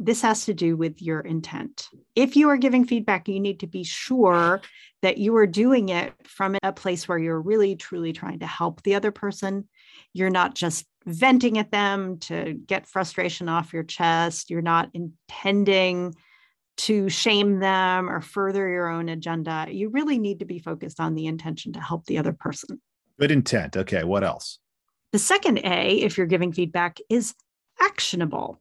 This 0.00 0.22
has 0.22 0.44
to 0.44 0.54
do 0.54 0.76
with 0.76 1.02
your 1.02 1.20
intent. 1.20 1.88
If 2.14 2.36
you 2.36 2.48
are 2.50 2.56
giving 2.56 2.84
feedback, 2.84 3.28
you 3.28 3.40
need 3.40 3.60
to 3.60 3.66
be 3.66 3.82
sure 3.82 4.60
that 5.02 5.18
you 5.18 5.36
are 5.36 5.46
doing 5.46 5.88
it 5.88 6.14
from 6.24 6.56
a 6.62 6.72
place 6.72 7.08
where 7.08 7.18
you're 7.18 7.40
really 7.40 7.74
truly 7.74 8.12
trying 8.12 8.38
to 8.40 8.46
help 8.46 8.82
the 8.82 8.94
other 8.94 9.10
person. 9.10 9.68
You're 10.12 10.30
not 10.30 10.54
just 10.54 10.86
venting 11.04 11.58
at 11.58 11.72
them 11.72 12.18
to 12.18 12.54
get 12.54 12.86
frustration 12.86 13.48
off 13.48 13.72
your 13.72 13.82
chest. 13.82 14.50
You're 14.50 14.62
not 14.62 14.90
intending 14.94 16.14
to 16.78 17.08
shame 17.08 17.58
them 17.60 18.08
or 18.08 18.20
further 18.20 18.68
your 18.68 18.88
own 18.88 19.08
agenda. 19.08 19.66
You 19.68 19.90
really 19.90 20.18
need 20.18 20.38
to 20.38 20.44
be 20.44 20.58
focused 20.58 21.00
on 21.00 21.14
the 21.14 21.26
intention 21.26 21.72
to 21.74 21.80
help 21.80 22.06
the 22.06 22.18
other 22.18 22.32
person. 22.32 22.80
Good 23.18 23.30
intent. 23.30 23.76
Okay, 23.76 24.04
what 24.04 24.24
else? 24.24 24.58
The 25.12 25.18
second 25.18 25.58
A, 25.64 26.00
if 26.00 26.16
you're 26.16 26.26
giving 26.26 26.52
feedback, 26.52 26.98
is 27.08 27.34
actionable. 27.80 28.60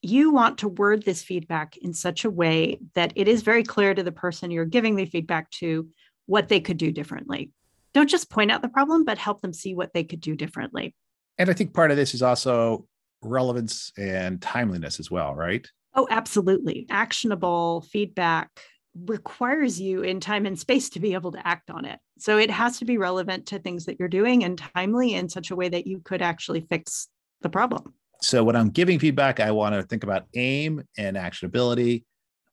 You 0.00 0.32
want 0.32 0.58
to 0.58 0.68
word 0.68 1.04
this 1.04 1.22
feedback 1.22 1.76
in 1.76 1.94
such 1.94 2.24
a 2.24 2.30
way 2.30 2.80
that 2.94 3.12
it 3.14 3.28
is 3.28 3.42
very 3.42 3.62
clear 3.62 3.94
to 3.94 4.02
the 4.02 4.10
person 4.10 4.50
you're 4.50 4.64
giving 4.64 4.96
the 4.96 5.06
feedback 5.06 5.50
to 5.52 5.88
what 6.26 6.48
they 6.48 6.60
could 6.60 6.78
do 6.78 6.90
differently. 6.90 7.52
Don't 7.94 8.10
just 8.10 8.30
point 8.30 8.50
out 8.50 8.62
the 8.62 8.68
problem, 8.68 9.04
but 9.04 9.18
help 9.18 9.42
them 9.42 9.52
see 9.52 9.74
what 9.74 9.92
they 9.92 10.02
could 10.02 10.20
do 10.20 10.34
differently. 10.34 10.94
And 11.38 11.50
I 11.50 11.52
think 11.52 11.74
part 11.74 11.90
of 11.90 11.96
this 11.96 12.14
is 12.14 12.22
also 12.22 12.86
relevance 13.22 13.92
and 13.96 14.42
timeliness 14.42 14.98
as 14.98 15.10
well, 15.10 15.34
right? 15.34 15.66
Oh, 15.94 16.06
absolutely. 16.10 16.86
Actionable 16.90 17.82
feedback 17.90 18.50
requires 18.94 19.80
you 19.80 20.02
in 20.02 20.20
time 20.20 20.46
and 20.46 20.58
space 20.58 20.90
to 20.90 21.00
be 21.00 21.14
able 21.14 21.32
to 21.32 21.46
act 21.46 21.70
on 21.70 21.84
it. 21.84 21.98
So 22.18 22.38
it 22.38 22.50
has 22.50 22.78
to 22.78 22.84
be 22.84 22.98
relevant 22.98 23.46
to 23.46 23.58
things 23.58 23.86
that 23.86 23.98
you're 23.98 24.08
doing 24.08 24.44
and 24.44 24.62
timely 24.74 25.14
in 25.14 25.28
such 25.28 25.50
a 25.50 25.56
way 25.56 25.68
that 25.68 25.86
you 25.86 26.00
could 26.04 26.22
actually 26.22 26.60
fix 26.60 27.08
the 27.40 27.48
problem. 27.48 27.94
So 28.20 28.44
when 28.44 28.54
I'm 28.54 28.70
giving 28.70 28.98
feedback, 28.98 29.40
I 29.40 29.50
want 29.50 29.74
to 29.74 29.82
think 29.82 30.04
about 30.04 30.26
aim 30.34 30.82
and 30.96 31.16
actionability, 31.16 32.04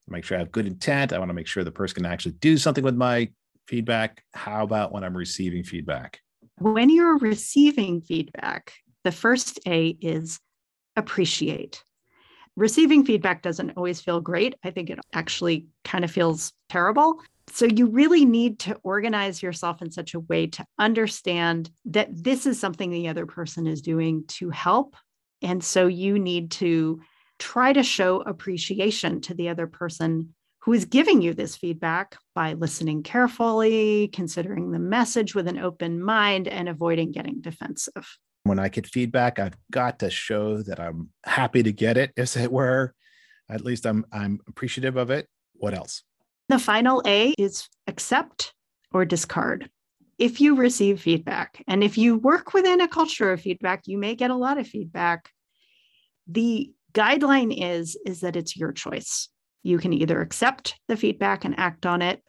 make 0.07 0.23
sure 0.23 0.37
I 0.37 0.39
have 0.39 0.51
good 0.51 0.65
intent. 0.65 1.13
I 1.13 1.19
want 1.19 1.29
to 1.29 1.33
make 1.33 1.47
sure 1.47 1.63
the 1.63 1.71
person 1.71 1.95
can 1.95 2.05
actually 2.05 2.33
do 2.33 2.57
something 2.57 2.83
with 2.83 2.95
my 2.95 3.29
feedback. 3.67 4.23
How 4.33 4.63
about 4.63 4.91
when 4.91 5.03
I'm 5.03 5.15
receiving 5.15 5.63
feedback? 5.63 6.19
When 6.57 6.89
you're 6.89 7.17
receiving 7.17 8.01
feedback, 8.01 8.73
the 9.03 9.11
first 9.11 9.59
A 9.67 9.89
is 10.01 10.39
appreciate. 10.95 11.83
Receiving 12.59 13.05
feedback 13.05 13.41
doesn't 13.41 13.77
always 13.77 14.01
feel 14.01 14.19
great. 14.19 14.53
I 14.65 14.71
think 14.71 14.89
it 14.89 14.99
actually 15.13 15.67
kind 15.85 16.03
of 16.03 16.11
feels 16.11 16.51
terrible. 16.67 17.21
So 17.53 17.65
you 17.65 17.85
really 17.85 18.25
need 18.25 18.59
to 18.59 18.75
organize 18.83 19.41
yourself 19.41 19.81
in 19.81 19.91
such 19.91 20.13
a 20.13 20.19
way 20.19 20.47
to 20.47 20.65
understand 20.77 21.71
that 21.85 22.09
this 22.11 22.45
is 22.45 22.59
something 22.59 22.91
the 22.91 23.07
other 23.07 23.25
person 23.25 23.65
is 23.65 23.81
doing 23.81 24.25
to 24.39 24.49
help. 24.49 24.97
And 25.41 25.63
so 25.63 25.87
you 25.87 26.19
need 26.19 26.51
to 26.51 26.99
try 27.39 27.71
to 27.71 27.81
show 27.81 28.19
appreciation 28.19 29.21
to 29.21 29.33
the 29.33 29.47
other 29.47 29.65
person 29.65 30.35
who 30.63 30.73
is 30.73 30.83
giving 30.83 31.21
you 31.21 31.33
this 31.33 31.55
feedback 31.55 32.17
by 32.35 32.55
listening 32.55 33.03
carefully, 33.03 34.09
considering 34.09 34.71
the 34.71 34.79
message 34.79 35.33
with 35.33 35.47
an 35.47 35.59
open 35.59 36.03
mind, 36.03 36.49
and 36.49 36.67
avoiding 36.67 37.13
getting 37.13 37.39
defensive. 37.39 38.17
When 38.49 38.57
I 38.57 38.67
get 38.67 38.87
feedback, 38.87 39.37
I've 39.37 39.55
got 39.69 39.99
to 39.99 40.09
show 40.09 40.63
that 40.63 40.79
I'm 40.79 41.09
happy 41.23 41.61
to 41.61 41.71
get 41.71 41.97
it, 41.97 42.11
as 42.17 42.35
it 42.35 42.51
were. 42.51 42.95
At 43.47 43.63
least 43.63 43.85
I'm 43.85 44.07
I'm 44.11 44.39
appreciative 44.47 44.97
of 44.97 45.11
it. 45.11 45.27
What 45.53 45.75
else? 45.75 46.01
The 46.47 46.57
final 46.57 47.03
A 47.05 47.35
is 47.37 47.69
accept 47.85 48.55
or 48.91 49.05
discard. 49.05 49.69
If 50.17 50.41
you 50.41 50.55
receive 50.55 50.99
feedback, 50.99 51.63
and 51.67 51.83
if 51.83 51.95
you 51.95 52.17
work 52.17 52.55
within 52.55 52.81
a 52.81 52.87
culture 52.87 53.31
of 53.31 53.39
feedback, 53.39 53.83
you 53.85 53.99
may 53.99 54.15
get 54.15 54.31
a 54.31 54.35
lot 54.35 54.57
of 54.57 54.67
feedback. 54.67 55.29
The 56.25 56.71
guideline 56.91 57.53
is 57.55 57.95
is 58.03 58.21
that 58.21 58.35
it's 58.35 58.57
your 58.57 58.71
choice 58.71 59.29
you 59.61 59.77
can 59.77 59.93
either 59.93 60.21
accept 60.21 60.79
the 60.87 60.97
feedback 60.97 61.45
and 61.45 61.59
act 61.59 61.85
on 61.85 62.01
it, 62.01 62.23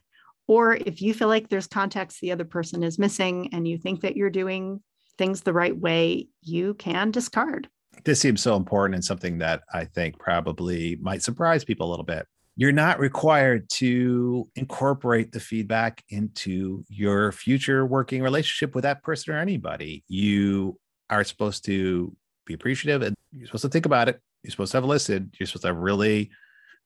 or 0.47 0.75
if 0.75 1.01
you 1.01 1.15
feel 1.15 1.29
like 1.29 1.49
there's 1.49 1.67
context 1.67 2.21
the 2.21 2.33
other 2.33 2.45
person 2.45 2.83
is 2.83 2.99
missing 2.99 3.49
and 3.55 3.67
you 3.67 3.79
think 3.79 4.03
that 4.03 4.19
you're 4.19 4.29
doing 4.29 4.83
things 5.19 5.43
the 5.43 5.53
right 5.53 5.77
way, 5.77 6.29
you 6.43 6.75
can 6.75 7.11
discard. 7.11 7.69
This 8.05 8.21
seems 8.21 8.41
so 8.41 8.57
important 8.57 8.95
and 8.95 9.05
something 9.05 9.39
that 9.39 9.63
I 9.73 9.85
think 9.85 10.19
probably 10.19 10.97
might 11.01 11.23
surprise 11.23 11.65
people 11.65 11.89
a 11.89 11.91
little 11.91 12.05
bit. 12.05 12.27
You're 12.57 12.73
not 12.73 12.99
required 12.99 13.69
to 13.75 14.49
incorporate 14.57 15.33
the 15.33 15.41
feedback 15.41 16.03
into 16.11 16.85
your 16.89 17.33
future 17.33 17.87
working 17.87 18.23
relationship 18.23 18.75
with 18.75 18.83
that 18.83 19.03
person 19.03 19.35
or 19.35 19.39
anybody. 19.39 20.05
You 20.09 20.79
are 21.09 21.25
supposed 21.25 21.65
to 21.67 22.15
be 22.47 22.55
appreciative 22.55 23.03
and 23.03 23.17
you're 23.33 23.47
supposed 23.47 23.63
to 23.63 23.69
think 23.69 23.87
about 23.87 24.09
it. 24.09 24.21
You're 24.43 24.51
supposed 24.51 24.73
to 24.73 24.79
have 24.79 24.85
listened. 24.85 25.35
You're 25.39 25.47
supposed 25.47 25.63
to 25.63 25.69
have 25.69 25.77
really 25.77 26.31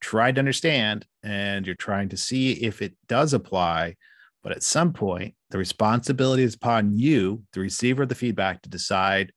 tried 0.01 0.35
to 0.35 0.41
understand 0.41 1.07
and 1.23 1.67
you're 1.67 1.77
trying 1.77 2.09
to 2.11 2.17
see 2.17 2.53
if 2.53 2.83
it 2.83 2.95
does 3.09 3.33
apply. 3.33 3.97
But 4.45 4.53
at 4.53 4.63
some 4.63 4.93
point, 4.93 5.35
the 5.51 5.59
responsibility 5.59 6.43
is 6.43 6.55
upon 6.55 6.97
you, 6.97 7.43
the 7.55 7.61
receiver 7.61 8.03
of 8.03 8.11
the 8.11 8.15
feedback, 8.15 8.61
to 8.63 8.69
decide 8.69 9.33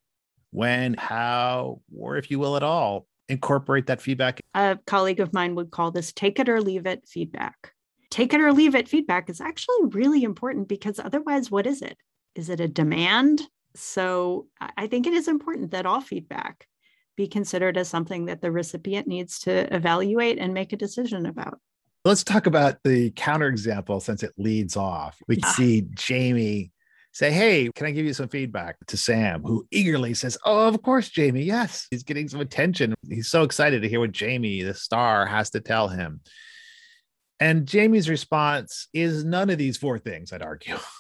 when, 0.52 0.96
how, 0.96 1.82
or 1.96 2.18
if 2.18 2.30
you 2.30 2.40
will 2.40 2.58
at 2.58 2.64
all, 2.64 3.08
incorporate 3.30 3.88
that 3.88 4.02
feedback? 4.02 4.42
A 4.54 4.78
colleague 4.86 5.22
of 5.22 5.34
mine 5.34 5.56
would 5.56 5.72
call 5.72 5.92
this 5.92 6.12
take 6.12 6.40
it 6.40 6.50
or 6.50 6.62
leave 6.62 6.86
it 6.86 7.08
feedback. 7.08 7.72
Take 8.12 8.34
it 8.34 8.42
or 8.42 8.52
leave 8.52 8.76
it 8.76 8.90
feedback 8.90 9.30
is 9.30 9.42
actually 9.42 9.88
really 9.92 10.24
important 10.24 10.68
because 10.68 11.00
otherwise, 11.00 11.50
what 11.50 11.66
is 11.66 11.82
it? 11.82 11.98
Is 12.36 12.50
it 12.50 12.60
a 12.60 12.68
demand? 12.68 13.42
So 13.76 14.48
I 14.60 14.88
think 14.88 15.08
it 15.08 15.14
is 15.14 15.30
important 15.30 15.72
that 15.72 15.86
all 15.86 16.02
feedback 16.02 16.68
be 17.16 17.28
considered 17.28 17.78
as 17.78 17.88
something 17.88 18.26
that 18.26 18.42
the 18.42 18.52
recipient 18.52 19.08
needs 19.08 19.40
to 19.40 19.74
evaluate 19.74 20.38
and 20.38 20.54
make 20.54 20.74
a 20.74 20.78
decision 20.78 21.26
about. 21.26 21.60
Let's 22.08 22.24
talk 22.24 22.46
about 22.46 22.78
the 22.86 23.12
counterexample 23.12 24.02
since 24.02 24.24
it 24.24 24.32
leads 24.38 24.78
off. 24.78 25.18
We 25.28 25.40
yeah. 25.40 25.52
see 25.52 25.88
Jamie 25.94 26.72
say, 27.12 27.32
Hey, 27.32 27.70
can 27.76 27.86
I 27.86 27.92
give 27.92 28.06
you 28.06 28.14
some 28.14 28.30
feedback 28.30 28.78
to 28.88 28.96
Sam, 28.96 29.44
who 29.44 29.68
eagerly 29.72 30.14
says, 30.14 30.38
Oh, 30.46 30.70
of 30.70 30.82
course, 30.82 31.10
Jamie. 31.10 31.44
Yes. 31.44 31.86
He's 31.92 32.04
getting 32.04 32.30
some 32.30 32.40
attention. 32.40 32.94
He's 33.10 33.28
so 33.28 33.44
excited 33.44 33.82
to 33.82 33.90
hear 33.90 34.00
what 34.00 34.14
Jamie, 34.14 34.62
the 34.64 34.74
star, 34.74 35.26
has 35.26 35.50
to 35.50 35.60
tell 35.60 35.90
him. 35.90 36.22
And 37.42 37.66
Jamie's 37.66 38.10
response 38.10 38.88
is 38.94 39.26
none 39.26 39.50
of 39.50 39.58
these 39.58 39.76
four 39.76 40.00
things, 40.00 40.32
I'd 40.32 40.42
argue. 40.42 40.78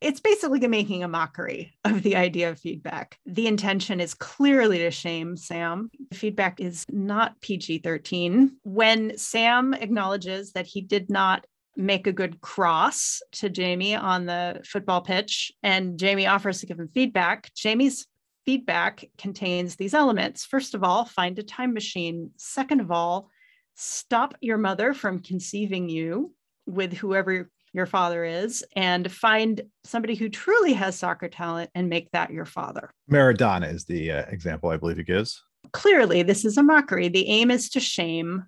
It's 0.00 0.20
basically 0.20 0.66
making 0.68 1.02
a 1.02 1.08
mockery 1.08 1.74
of 1.84 2.02
the 2.02 2.16
idea 2.16 2.50
of 2.50 2.60
feedback. 2.60 3.18
The 3.26 3.48
intention 3.48 4.00
is 4.00 4.14
clearly 4.14 4.78
to 4.78 4.90
shame 4.90 5.36
Sam. 5.36 5.90
The 6.10 6.16
feedback 6.16 6.60
is 6.60 6.84
not 6.88 7.40
PG 7.40 7.78
13. 7.78 8.58
When 8.62 9.18
Sam 9.18 9.74
acknowledges 9.74 10.52
that 10.52 10.66
he 10.66 10.82
did 10.82 11.10
not 11.10 11.46
make 11.76 12.06
a 12.06 12.12
good 12.12 12.40
cross 12.40 13.20
to 13.32 13.48
Jamie 13.48 13.94
on 13.94 14.26
the 14.26 14.60
football 14.64 15.00
pitch, 15.00 15.52
and 15.62 15.98
Jamie 15.98 16.26
offers 16.26 16.60
to 16.60 16.66
give 16.66 16.78
him 16.78 16.88
feedback, 16.88 17.52
Jamie's 17.54 18.06
feedback 18.44 19.04
contains 19.18 19.76
these 19.76 19.94
elements. 19.94 20.44
First 20.44 20.74
of 20.74 20.82
all, 20.82 21.04
find 21.04 21.38
a 21.38 21.42
time 21.42 21.74
machine. 21.74 22.30
Second 22.36 22.80
of 22.80 22.90
all, 22.90 23.30
stop 23.74 24.34
your 24.40 24.58
mother 24.58 24.94
from 24.94 25.20
conceiving 25.20 25.88
you 25.88 26.32
with 26.66 26.92
whoever 26.92 27.50
your 27.78 27.86
father 27.86 28.24
is 28.24 28.62
and 28.76 29.10
find 29.10 29.62
somebody 29.84 30.14
who 30.14 30.28
truly 30.28 30.74
has 30.74 30.98
soccer 30.98 31.28
talent 31.28 31.70
and 31.74 31.88
make 31.88 32.10
that 32.10 32.30
your 32.30 32.44
father. 32.44 32.90
Maradona 33.10 33.72
is 33.72 33.86
the 33.86 34.10
uh, 34.10 34.24
example 34.28 34.68
I 34.68 34.76
believe 34.76 34.98
he 34.98 35.04
gives. 35.04 35.42
Clearly, 35.72 36.22
this 36.22 36.44
is 36.44 36.58
a 36.58 36.62
mockery. 36.62 37.08
The 37.08 37.28
aim 37.28 37.50
is 37.50 37.70
to 37.70 37.80
shame. 37.80 38.44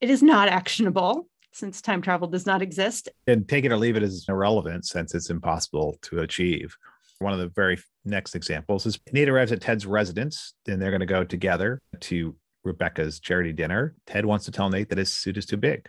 It 0.00 0.10
is 0.10 0.22
not 0.22 0.48
actionable 0.48 1.26
since 1.52 1.80
time 1.80 2.02
travel 2.02 2.28
does 2.28 2.46
not 2.46 2.62
exist. 2.62 3.08
And 3.26 3.48
take 3.48 3.64
it 3.64 3.72
or 3.72 3.76
leave 3.76 3.96
it 3.96 4.02
is 4.02 4.26
irrelevant 4.28 4.84
since 4.86 5.14
it's 5.14 5.30
impossible 5.30 5.98
to 6.02 6.20
achieve. 6.20 6.76
One 7.20 7.32
of 7.32 7.38
the 7.38 7.48
very 7.48 7.78
next 8.04 8.34
examples 8.34 8.86
is 8.86 8.98
Nate 9.12 9.28
arrives 9.28 9.52
at 9.52 9.60
Ted's 9.60 9.86
residence, 9.86 10.54
and 10.66 10.82
they're 10.82 10.90
going 10.90 11.00
to 11.00 11.06
go 11.06 11.24
together 11.24 11.80
to 12.00 12.34
Rebecca's 12.64 13.20
charity 13.20 13.52
dinner. 13.52 13.94
Ted 14.06 14.26
wants 14.26 14.44
to 14.46 14.50
tell 14.50 14.68
Nate 14.68 14.88
that 14.88 14.98
his 14.98 15.12
suit 15.12 15.36
is 15.36 15.46
too 15.46 15.56
big. 15.56 15.88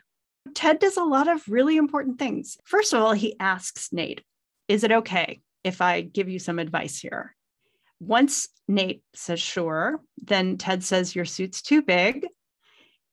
Ted 0.54 0.80
does 0.80 0.98
a 0.98 1.04
lot 1.04 1.28
of 1.28 1.48
really 1.48 1.78
important 1.78 2.20
things. 2.20 2.58
First 2.66 2.94
of 2.94 3.02
all, 3.02 3.14
he 3.14 3.40
asks 3.40 3.92
Nate, 3.92 4.22
Is 4.68 4.84
it 4.84 4.92
okay 4.92 5.42
if 5.64 5.82
I 5.82 6.02
give 6.02 6.30
you 6.30 6.40
some 6.40 6.60
advice 6.60 7.00
here? 7.00 7.36
Once 8.00 8.50
Nate 8.68 9.02
says 9.14 9.40
sure, 9.40 10.02
then 10.24 10.58
Ted 10.58 10.84
says, 10.84 11.16
Your 11.16 11.26
suit's 11.26 11.62
too 11.62 11.82
big 11.82 12.28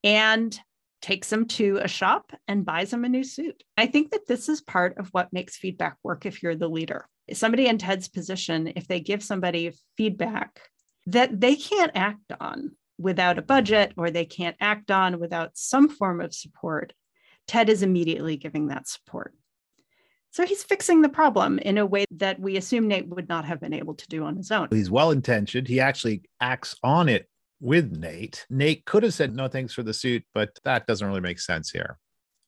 and 0.05 0.59
takes 1.01 1.33
him 1.33 1.47
to 1.47 1.79
a 1.83 1.89
shop 1.89 2.33
and 2.47 2.65
buys 2.65 2.93
him 2.93 3.05
a 3.05 3.09
new 3.09 3.25
suit. 3.25 3.63
I 3.77 3.87
think 3.87 4.13
that 4.13 4.27
this 4.27 4.49
is 4.49 4.61
part 4.61 4.99
of 4.99 5.09
what 5.09 5.33
makes 5.33 5.57
feedback 5.57 5.97
work 6.03 6.27
if 6.27 6.43
you're 6.43 6.55
the 6.55 6.69
leader. 6.69 7.09
Somebody 7.33 7.67
in 7.67 7.79
Ted's 7.79 8.09
position, 8.09 8.73
if 8.77 8.87
they 8.87 9.01
give 9.01 9.23
somebody 9.23 9.73
feedback 9.97 10.61
that 11.07 11.41
they 11.41 11.57
can't 11.57 11.93
act 11.95 12.33
on 12.41 12.73
without 12.99 13.39
a 13.39 13.43
budget 13.43 13.93
or 13.97 14.11
they 14.11 14.25
can't 14.25 14.57
act 14.61 14.91
on 14.91 15.19
without 15.19 15.51
some 15.55 15.89
form 15.89 16.21
of 16.21 16.35
support, 16.35 16.93
Ted 17.53 17.69
is 17.69 17.83
immediately 17.83 18.39
giving 18.39 18.69
that 18.69 18.89
support. 18.89 19.35
So 20.31 20.47
he's 20.47 20.63
fixing 20.63 21.03
the 21.03 21.11
problem 21.11 21.59
in 21.59 21.77
a 21.77 21.85
way 21.85 22.07
that 22.13 22.41
we 22.41 22.57
assume 22.57 22.89
Nate 22.89 23.09
would 23.09 23.29
not 23.29 23.45
have 23.45 23.61
been 23.61 23.75
able 23.75 23.93
to 23.93 24.09
do 24.09 24.25
on 24.25 24.37
his 24.37 24.51
own. 24.51 24.69
He's 24.71 24.91
well 24.91 25.11
intentioned. 25.11 25.69
He 25.69 25.79
actually 25.79 26.23
acts 26.41 26.75
on 26.83 27.11
it 27.11 27.29
with 27.61 27.93
Nate. 27.93 28.47
Nate 28.49 28.87
could 28.87 29.03
have 29.03 29.13
said, 29.13 29.37
no, 29.37 29.49
thanks 29.49 29.75
for 29.75 29.83
the 29.83 29.93
suit, 29.93 30.25
but 30.33 30.59
that 30.65 30.87
doesn't 30.87 31.07
really 31.07 31.21
make 31.21 31.39
sense 31.39 31.69
here. 31.69 31.99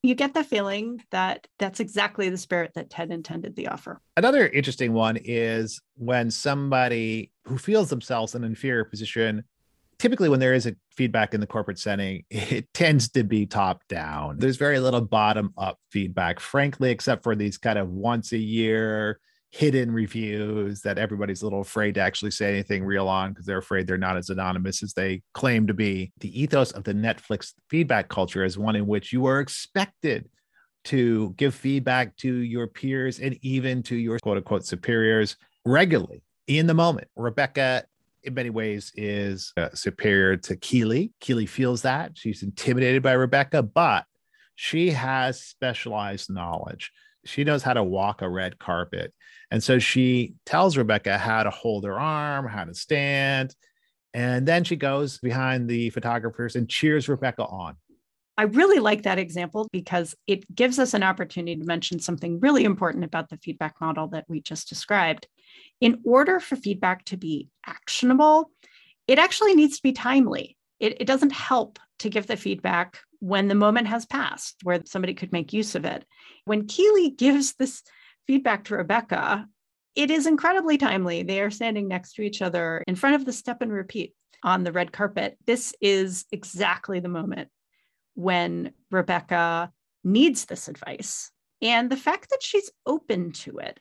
You 0.02 0.14
get 0.14 0.32
the 0.32 0.42
feeling 0.42 1.02
that 1.10 1.48
that's 1.58 1.80
exactly 1.80 2.30
the 2.30 2.38
spirit 2.38 2.72
that 2.74 2.88
Ted 2.88 3.12
intended 3.12 3.56
the 3.56 3.68
offer. 3.68 4.00
Another 4.16 4.48
interesting 4.48 4.94
one 4.94 5.18
is 5.22 5.82
when 5.96 6.30
somebody 6.30 7.30
who 7.44 7.58
feels 7.58 7.90
themselves 7.90 8.34
in 8.34 8.42
an 8.42 8.48
inferior 8.48 8.84
position 8.84 9.44
typically 9.98 10.28
when 10.28 10.40
there 10.40 10.54
is 10.54 10.66
a 10.66 10.74
feedback 10.90 11.34
in 11.34 11.40
the 11.40 11.46
corporate 11.46 11.78
setting 11.78 12.24
it 12.30 12.72
tends 12.74 13.08
to 13.10 13.24
be 13.24 13.46
top 13.46 13.82
down 13.88 14.38
there's 14.38 14.56
very 14.56 14.78
little 14.78 15.00
bottom 15.00 15.52
up 15.56 15.78
feedback 15.90 16.40
frankly 16.40 16.90
except 16.90 17.22
for 17.22 17.34
these 17.34 17.58
kind 17.58 17.78
of 17.78 17.88
once 17.88 18.32
a 18.32 18.38
year 18.38 19.18
hidden 19.50 19.90
reviews 19.90 20.80
that 20.80 20.98
everybody's 20.98 21.42
a 21.42 21.46
little 21.46 21.60
afraid 21.60 21.94
to 21.94 22.00
actually 22.00 22.30
say 22.30 22.48
anything 22.48 22.84
real 22.84 23.06
on 23.06 23.30
because 23.30 23.46
they're 23.46 23.58
afraid 23.58 23.86
they're 23.86 23.96
not 23.96 24.16
as 24.16 24.28
anonymous 24.28 24.82
as 24.82 24.92
they 24.94 25.22
claim 25.32 25.66
to 25.66 25.74
be 25.74 26.12
the 26.18 26.40
ethos 26.40 26.72
of 26.72 26.82
the 26.84 26.92
netflix 26.92 27.52
feedback 27.70 28.08
culture 28.08 28.44
is 28.44 28.58
one 28.58 28.74
in 28.74 28.86
which 28.86 29.12
you 29.12 29.26
are 29.26 29.38
expected 29.38 30.28
to 30.84 31.32
give 31.36 31.54
feedback 31.54 32.14
to 32.16 32.34
your 32.34 32.66
peers 32.66 33.18
and 33.18 33.38
even 33.42 33.82
to 33.82 33.96
your 33.96 34.18
quote 34.18 34.36
unquote 34.36 34.66
superiors 34.66 35.36
regularly 35.64 36.22
in 36.46 36.66
the 36.66 36.74
moment. 36.74 37.08
Rebecca 37.16 37.84
in 38.24 38.34
many 38.34 38.50
ways 38.50 38.90
is 38.94 39.52
uh, 39.56 39.68
superior 39.74 40.36
to 40.38 40.56
Keeley. 40.56 41.12
Keeley 41.20 41.46
feels 41.46 41.82
that 41.82 42.12
she's 42.14 42.42
intimidated 42.42 43.02
by 43.02 43.12
Rebecca, 43.12 43.62
but 43.62 44.04
she 44.56 44.90
has 44.90 45.40
specialized 45.40 46.30
knowledge. 46.30 46.90
She 47.26 47.44
knows 47.44 47.62
how 47.62 47.74
to 47.74 47.82
walk 47.82 48.22
a 48.22 48.28
red 48.28 48.58
carpet. 48.58 49.12
And 49.50 49.62
so 49.62 49.78
she 49.78 50.34
tells 50.46 50.76
Rebecca 50.76 51.18
how 51.18 51.42
to 51.42 51.50
hold 51.50 51.84
her 51.84 51.98
arm, 51.98 52.46
how 52.48 52.64
to 52.64 52.74
stand. 52.74 53.54
And 54.12 54.46
then 54.46 54.64
she 54.64 54.76
goes 54.76 55.18
behind 55.18 55.68
the 55.68 55.90
photographers 55.90 56.56
and 56.56 56.68
cheers 56.68 57.08
Rebecca 57.08 57.44
on. 57.44 57.76
I 58.36 58.44
really 58.44 58.80
like 58.80 59.02
that 59.02 59.18
example 59.18 59.68
because 59.72 60.14
it 60.26 60.52
gives 60.54 60.78
us 60.78 60.92
an 60.94 61.02
opportunity 61.02 61.56
to 61.56 61.64
mention 61.64 62.00
something 62.00 62.40
really 62.40 62.64
important 62.64 63.04
about 63.04 63.28
the 63.28 63.36
feedback 63.36 63.80
model 63.80 64.08
that 64.08 64.24
we 64.28 64.40
just 64.40 64.68
described 64.68 65.28
in 65.84 66.00
order 66.02 66.40
for 66.40 66.56
feedback 66.56 67.04
to 67.04 67.18
be 67.18 67.50
actionable, 67.66 68.50
it 69.06 69.18
actually 69.18 69.54
needs 69.54 69.76
to 69.76 69.82
be 69.82 69.92
timely. 69.92 70.56
It, 70.80 71.02
it 71.02 71.04
doesn't 71.06 71.32
help 71.32 71.78
to 71.98 72.08
give 72.08 72.26
the 72.26 72.38
feedback 72.38 73.00
when 73.18 73.48
the 73.48 73.54
moment 73.54 73.88
has 73.88 74.06
passed 74.06 74.56
where 74.62 74.80
somebody 74.86 75.12
could 75.12 75.30
make 75.30 75.52
use 75.52 75.74
of 75.74 75.84
it. 75.84 76.06
When 76.46 76.66
Keeley 76.66 77.10
gives 77.10 77.52
this 77.56 77.82
feedback 78.26 78.64
to 78.64 78.76
Rebecca, 78.76 79.46
it 79.94 80.10
is 80.10 80.26
incredibly 80.26 80.78
timely. 80.78 81.22
They 81.22 81.42
are 81.42 81.50
standing 81.50 81.86
next 81.86 82.14
to 82.14 82.22
each 82.22 82.40
other 82.40 82.82
in 82.88 82.96
front 82.96 83.16
of 83.16 83.26
the 83.26 83.32
step 83.34 83.60
and 83.60 83.70
repeat 83.70 84.14
on 84.42 84.64
the 84.64 84.72
red 84.72 84.90
carpet. 84.90 85.36
This 85.44 85.74
is 85.82 86.24
exactly 86.32 87.00
the 87.00 87.10
moment 87.10 87.50
when 88.14 88.72
Rebecca 88.90 89.70
needs 90.02 90.46
this 90.46 90.66
advice. 90.66 91.30
And 91.60 91.90
the 91.90 91.96
fact 91.98 92.30
that 92.30 92.42
she's 92.42 92.70
open 92.86 93.32
to 93.32 93.58
it 93.58 93.80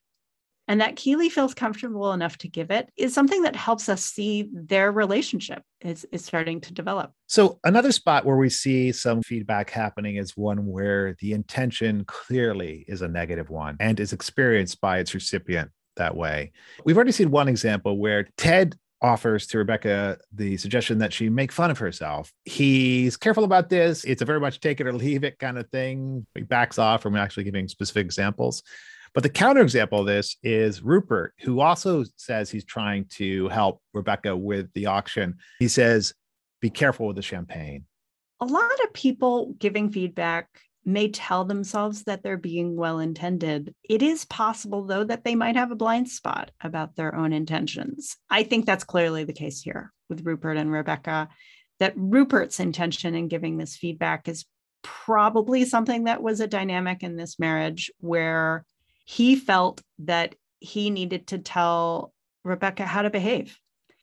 and 0.67 0.82
that 0.82 0.95
Keeley 0.95 1.30
feels 1.30 1.54
comfortable 1.54 2.13
enough 2.13 2.38
to 2.39 2.47
give 2.47 2.71
it 2.71 2.89
is 2.95 3.13
something 3.13 3.41
that 3.43 3.56
helps 3.56 3.89
us 3.89 4.04
see 4.04 4.49
their 4.54 4.91
relationship 4.91 5.63
is, 5.82 6.06
is 6.12 6.23
starting 6.23 6.62
to 6.62 6.73
develop. 6.73 7.12
So, 7.28 7.60
another 7.63 7.91
spot 7.91 8.26
where 8.26 8.38
we 8.38 8.49
see 8.49 8.91
some 8.91 9.21
feedback 9.21 9.69
happening 9.69 10.15
is 10.15 10.38
one 10.38 10.65
where 10.65 11.15
the 11.19 11.34
intention 11.34 12.06
clearly 12.06 12.86
is 12.88 13.02
a 13.02 13.08
negative 13.08 13.49
one 13.49 13.78
and 13.80 13.99
is 13.99 14.13
experienced 14.13 14.80
by 14.80 14.99
its 14.99 15.13
recipient 15.13 15.71
that 15.95 16.15
way. 16.15 16.52
We've 16.86 16.95
already 16.95 17.12
seen 17.12 17.32
one 17.32 17.47
example 17.47 17.97
where 17.97 18.28
Ted 18.38 18.76
offers 19.02 19.45
to 19.47 19.58
Rebecca 19.58 20.17
the 20.34 20.56
suggestion 20.56 20.97
that 20.99 21.12
she 21.12 21.30
make 21.30 21.52
fun 21.52 21.69
of 21.69 21.78
herself. 21.78 22.32
He's 22.45 23.17
careful 23.17 23.43
about 23.43 23.69
this. 23.69 24.06
It's 24.06 24.21
a 24.21 24.26
very 24.26 24.39
much 24.39 24.62
take 24.62 24.80
it 24.80 24.88
or 24.88 24.93
leave 24.93 25.26
it 25.26 25.38
kind 25.39 25.58
of 25.58 25.69
thing. 25.71 26.26
He 26.34 26.41
backs 26.41 26.80
off 26.80 27.04
from 27.04 27.17
actually 27.17 27.43
giving 27.43 27.67
specific 27.67 28.06
examples. 28.06 28.63
But 29.13 29.23
the 29.23 29.30
counterexample 29.30 29.99
of 29.99 30.06
this 30.08 30.38
is 30.41 30.82
Rupert, 30.82 31.34
who 31.41 31.60
also 31.60 32.04
says 32.17 32.49
he's 32.49 32.65
trying 32.65 33.06
to 33.12 33.47
help 33.49 33.82
Rebecca 33.93 34.36
with 34.36 34.73
the 34.73 34.88
auction. 34.88 35.36
He 35.60 35.67
says, 35.67 36.13
be 36.62 36.69
careful 36.69 37.08
with 37.08 37.15
the 37.15 37.21
champagne. 37.21 37.86
A 38.39 38.45
lot 38.45 38.84
of 38.84 38.93
people 38.93 39.54
giving 39.60 39.91
feedback 39.91 40.47
may 40.86 41.10
tell 41.10 41.45
themselves 41.45 42.04
that 42.04 42.23
they're 42.23 42.38
being 42.38 42.76
well 42.76 42.99
intended. 42.99 43.73
It 43.88 44.02
is 44.02 44.26
possible, 44.26 44.86
though, 44.86 45.04
that 45.04 45.23
they 45.23 45.36
might 45.36 45.56
have 45.56 45.71
a 45.71 45.76
blind 45.76 46.10
spot 46.10 46.52
about 46.62 46.95
their 46.95 47.15
own 47.15 47.32
intentions. 47.32 48.17
I 48.30 48.43
think 48.43 48.65
that's 48.65 48.84
clearly 48.84 49.23
the 49.23 49.32
case 49.32 49.62
here 49.62 49.93
with 50.10 50.26
Rupert 50.26 50.58
and 50.58 50.71
Rebecca, 50.71 51.30
that 51.80 51.93
Rupert's 51.95 52.60
intention 52.60 53.15
in 53.15 53.28
giving 53.28 53.58
this 53.58 53.78
feedback 53.78 54.28
is 54.28 54.45
probably 54.82 55.63
something 55.63 56.06
that 56.06 56.21
was 56.21 56.41
a 56.41 56.47
dynamic 56.47 57.04
in 57.04 57.15
this 57.15 57.39
marriage 57.39 57.91
where 57.99 58.65
he 59.06 59.36
felt 59.36 59.82
that 60.00 60.36
he 60.60 60.89
needed 60.89 61.28
to 61.28 61.38
tell 61.38 62.13
Rebecca 62.44 62.86
how 62.86 63.02
to 63.02 63.10
behave. 63.10 63.58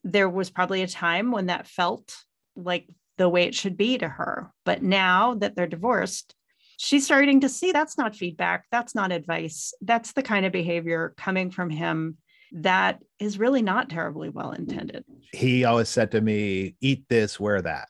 There 0.05 0.29
was 0.29 0.51
probably 0.51 0.83
a 0.83 0.89
time 0.89 1.31
when 1.31 1.47
that 1.47 1.67
felt 1.67 2.17
like 2.57 2.87
the 3.19 3.29
way 3.29 3.45
it 3.45 3.55
should 3.55 3.77
be 3.77 3.99
to 3.99 4.09
her. 4.09 4.51
But 4.65 4.83
now 4.83 5.35
that 5.35 5.55
they're 5.55 5.67
divorced, 5.67 6.35
she's 6.79 7.05
starting 7.05 7.41
to 7.41 7.49
see 7.49 7.73
that's 7.73 7.99
not 7.99 8.17
feedback, 8.17 8.65
that's 8.71 8.95
not 8.95 9.13
advice. 9.13 9.75
That's 9.83 10.13
the 10.13 10.23
kind 10.23 10.47
of 10.47 10.53
behavior 10.53 11.15
coming 11.17 11.51
from 11.51 11.71
him 11.71 12.17
that 12.53 13.01
is 13.19 13.39
really 13.39 13.63
not 13.63 13.91
terribly 13.91 14.29
well 14.29 14.53
intended. 14.53 15.05
He 15.33 15.65
always 15.65 15.89
said 15.89 16.11
to 16.13 16.21
me, 16.21 16.75
eat 16.81 17.05
this, 17.09 17.39
wear 17.39 17.63
that. 17.63 17.89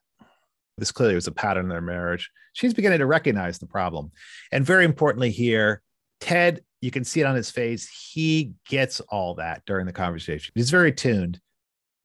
This 0.76 0.92
clearly 0.92 1.14
was 1.14 1.26
a 1.26 1.32
pattern 1.32 1.66
in 1.66 1.68
their 1.68 1.80
marriage. 1.80 2.30
She's 2.52 2.74
beginning 2.74 2.98
to 2.98 3.06
recognize 3.06 3.58
the 3.58 3.66
problem. 3.66 4.10
And 4.50 4.64
very 4.64 4.84
importantly, 4.84 5.30
here, 5.30 5.82
Ted, 6.20 6.62
you 6.80 6.90
can 6.90 7.04
see 7.04 7.20
it 7.20 7.26
on 7.26 7.34
his 7.34 7.50
face. 7.50 7.88
He 7.88 8.54
gets 8.68 9.00
all 9.00 9.34
that 9.34 9.62
during 9.66 9.86
the 9.86 9.92
conversation. 9.92 10.52
He's 10.54 10.70
very 10.70 10.92
tuned. 10.92 11.40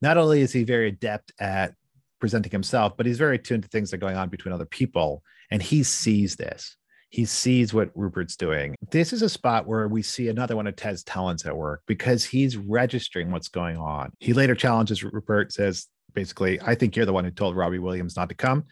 Not 0.02 0.18
only 0.18 0.40
is 0.40 0.52
he 0.52 0.64
very 0.64 0.88
adept 0.88 1.32
at 1.38 1.74
presenting 2.20 2.52
himself, 2.52 2.96
but 2.96 3.06
he's 3.06 3.18
very 3.18 3.38
tuned 3.38 3.62
to 3.62 3.68
things 3.68 3.90
that 3.90 3.96
are 3.96 4.00
going 4.00 4.16
on 4.16 4.28
between 4.28 4.52
other 4.52 4.66
people. 4.66 5.22
And 5.50 5.62
he 5.62 5.82
sees 5.82 6.36
this. 6.36 6.76
He 7.08 7.24
sees 7.24 7.72
what 7.72 7.90
Rupert's 7.94 8.36
doing. 8.36 8.74
This 8.90 9.12
is 9.12 9.22
a 9.22 9.28
spot 9.28 9.66
where 9.66 9.88
we 9.88 10.02
see 10.02 10.28
another 10.28 10.56
one 10.56 10.66
of 10.66 10.76
Ted's 10.76 11.04
talents 11.04 11.46
at 11.46 11.56
work 11.56 11.82
because 11.86 12.24
he's 12.24 12.56
registering 12.56 13.30
what's 13.30 13.48
going 13.48 13.76
on. 13.76 14.12
He 14.18 14.32
later 14.32 14.54
challenges 14.54 15.04
Rupert, 15.04 15.52
says, 15.52 15.86
basically, 16.12 16.60
I 16.60 16.74
think 16.74 16.96
you're 16.96 17.06
the 17.06 17.12
one 17.12 17.24
who 17.24 17.30
told 17.30 17.56
Robbie 17.56 17.78
Williams 17.78 18.16
not 18.16 18.28
to 18.30 18.34
come. 18.34 18.64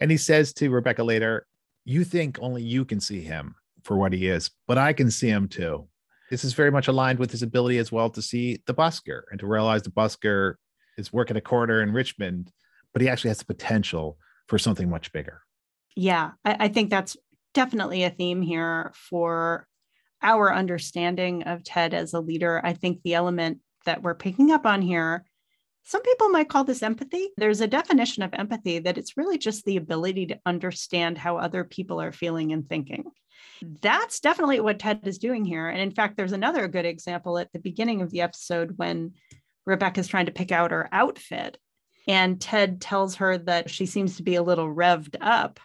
And 0.00 0.10
he 0.10 0.16
says 0.16 0.52
to 0.54 0.70
Rebecca 0.70 1.04
later, 1.04 1.46
You 1.84 2.04
think 2.04 2.38
only 2.40 2.62
you 2.62 2.84
can 2.84 3.00
see 3.00 3.20
him 3.20 3.54
for 3.84 3.96
what 3.96 4.12
he 4.12 4.26
is, 4.26 4.50
but 4.66 4.78
I 4.78 4.92
can 4.92 5.10
see 5.10 5.28
him 5.28 5.48
too. 5.48 5.86
This 6.30 6.44
is 6.44 6.54
very 6.54 6.70
much 6.72 6.88
aligned 6.88 7.18
with 7.18 7.30
his 7.30 7.42
ability 7.42 7.78
as 7.78 7.92
well 7.92 8.10
to 8.10 8.22
see 8.22 8.60
the 8.66 8.74
busker 8.74 9.22
and 9.30 9.38
to 9.40 9.46
realize 9.46 9.82
the 9.82 9.90
busker 9.90 10.54
is 10.98 11.12
working 11.12 11.36
a 11.36 11.40
quarter 11.40 11.82
in 11.82 11.92
Richmond 11.92 12.50
but 12.94 13.02
he 13.02 13.08
actually 13.08 13.28
has 13.28 13.38
the 13.38 13.44
potential 13.44 14.16
for 14.46 14.58
something 14.58 14.88
much 14.88 15.12
bigger. 15.12 15.42
Yeah, 15.96 16.30
I, 16.44 16.56
I 16.60 16.68
think 16.68 16.88
that's 16.88 17.16
definitely 17.52 18.04
a 18.04 18.10
theme 18.10 18.40
here 18.40 18.92
for 18.94 19.66
our 20.22 20.54
understanding 20.54 21.42
of 21.42 21.64
Ted 21.64 21.92
as 21.92 22.14
a 22.14 22.20
leader. 22.20 22.60
I 22.64 22.72
think 22.72 23.02
the 23.02 23.14
element 23.14 23.58
that 23.84 24.02
we're 24.02 24.14
picking 24.14 24.50
up 24.50 24.64
on 24.64 24.80
here, 24.80 25.24
some 25.82 26.02
people 26.02 26.30
might 26.30 26.48
call 26.48 26.64
this 26.64 26.82
empathy. 26.82 27.28
There's 27.36 27.60
a 27.60 27.66
definition 27.66 28.22
of 28.22 28.32
empathy 28.32 28.78
that 28.78 28.96
it's 28.96 29.18
really 29.18 29.36
just 29.36 29.64
the 29.64 29.76
ability 29.76 30.26
to 30.26 30.40
understand 30.46 31.18
how 31.18 31.36
other 31.36 31.64
people 31.64 32.00
are 32.00 32.12
feeling 32.12 32.52
and 32.52 32.66
thinking. 32.66 33.04
That's 33.82 34.20
definitely 34.20 34.60
what 34.60 34.78
Ted 34.78 35.00
is 35.04 35.18
doing 35.18 35.44
here. 35.44 35.68
And 35.68 35.80
in 35.80 35.90
fact, 35.90 36.16
there's 36.16 36.32
another 36.32 36.68
good 36.68 36.84
example 36.84 37.38
at 37.38 37.52
the 37.52 37.58
beginning 37.58 38.02
of 38.02 38.10
the 38.10 38.20
episode 38.20 38.74
when 38.76 39.12
Rebecca's 39.66 40.08
trying 40.08 40.26
to 40.26 40.32
pick 40.32 40.52
out 40.52 40.70
her 40.70 40.88
outfit. 40.92 41.58
And 42.06 42.40
Ted 42.40 42.80
tells 42.80 43.16
her 43.16 43.38
that 43.38 43.70
she 43.70 43.86
seems 43.86 44.16
to 44.16 44.22
be 44.22 44.34
a 44.34 44.42
little 44.42 44.72
revved 44.72 45.16
up. 45.20 45.58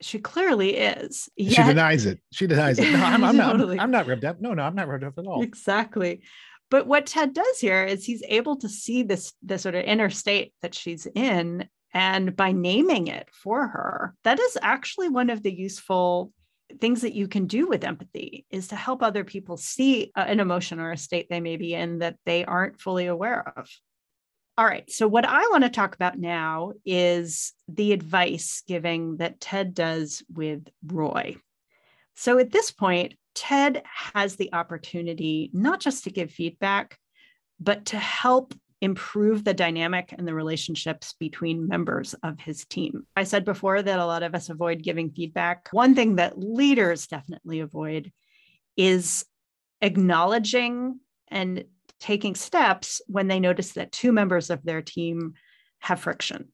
She 0.00 0.18
clearly 0.18 0.76
is. 0.76 1.28
Yet... 1.36 1.54
she 1.54 1.62
denies 1.62 2.06
it. 2.06 2.20
She 2.32 2.46
denies 2.46 2.78
it. 2.78 2.90
No, 2.92 3.04
I'm, 3.04 3.24
I'm, 3.24 3.36
totally. 3.36 3.76
not, 3.76 3.82
I'm 3.82 3.90
not 3.90 4.06
revved 4.06 4.24
up. 4.24 4.40
No, 4.40 4.52
no, 4.52 4.62
I'm 4.62 4.74
not 4.74 4.88
revved 4.88 5.04
up 5.04 5.18
at 5.18 5.26
all. 5.26 5.42
Exactly. 5.42 6.22
But 6.70 6.86
what 6.86 7.06
Ted 7.06 7.32
does 7.32 7.60
here 7.60 7.84
is 7.84 8.04
he's 8.04 8.24
able 8.28 8.56
to 8.56 8.68
see 8.68 9.04
this, 9.04 9.32
this 9.42 9.62
sort 9.62 9.76
of 9.76 9.84
inner 9.84 10.10
state 10.10 10.52
that 10.62 10.74
she's 10.74 11.06
in. 11.14 11.68
And 11.94 12.34
by 12.36 12.52
naming 12.52 13.06
it 13.06 13.28
for 13.32 13.68
her, 13.68 14.14
that 14.24 14.40
is 14.40 14.58
actually 14.60 15.08
one 15.08 15.30
of 15.30 15.42
the 15.42 15.54
useful 15.54 16.32
things 16.80 17.02
that 17.02 17.14
you 17.14 17.28
can 17.28 17.46
do 17.46 17.68
with 17.68 17.84
empathy 17.84 18.46
is 18.50 18.68
to 18.68 18.76
help 18.76 19.02
other 19.02 19.24
people 19.24 19.56
see 19.56 20.12
an 20.16 20.40
emotion 20.40 20.80
or 20.80 20.92
a 20.92 20.96
state 20.96 21.28
they 21.30 21.40
may 21.40 21.56
be 21.56 21.74
in 21.74 22.00
that 22.00 22.16
they 22.24 22.44
aren't 22.44 22.80
fully 22.80 23.06
aware 23.06 23.52
of. 23.56 23.68
All 24.58 24.64
right. 24.64 24.90
So, 24.90 25.06
what 25.06 25.26
I 25.26 25.42
want 25.48 25.64
to 25.64 25.70
talk 25.70 25.94
about 25.94 26.18
now 26.18 26.72
is 26.84 27.52
the 27.68 27.92
advice 27.92 28.62
giving 28.66 29.18
that 29.18 29.38
Ted 29.38 29.74
does 29.74 30.22
with 30.32 30.66
Roy. 30.86 31.36
So, 32.14 32.38
at 32.38 32.52
this 32.52 32.70
point, 32.70 33.14
Ted 33.34 33.82
has 33.84 34.36
the 34.36 34.54
opportunity 34.54 35.50
not 35.52 35.80
just 35.80 36.04
to 36.04 36.10
give 36.10 36.30
feedback, 36.30 36.98
but 37.60 37.86
to 37.86 37.98
help 37.98 38.54
improve 38.80 39.44
the 39.44 39.54
dynamic 39.54 40.12
and 40.16 40.28
the 40.28 40.34
relationships 40.34 41.14
between 41.18 41.68
members 41.68 42.14
of 42.22 42.38
his 42.38 42.64
team. 42.66 43.06
I 43.16 43.24
said 43.24 43.44
before 43.44 43.80
that 43.80 43.98
a 43.98 44.06
lot 44.06 44.22
of 44.22 44.34
us 44.34 44.50
avoid 44.50 44.82
giving 44.82 45.10
feedback. 45.10 45.68
One 45.72 45.94
thing 45.94 46.16
that 46.16 46.38
leaders 46.38 47.06
definitely 47.06 47.60
avoid 47.60 48.12
is 48.76 49.24
acknowledging 49.80 51.00
and 51.28 51.64
taking 52.00 52.34
steps 52.34 53.00
when 53.06 53.28
they 53.28 53.40
notice 53.40 53.72
that 53.72 53.92
two 53.92 54.12
members 54.12 54.50
of 54.50 54.62
their 54.62 54.82
team 54.82 55.34
have 55.78 56.00
friction. 56.00 56.48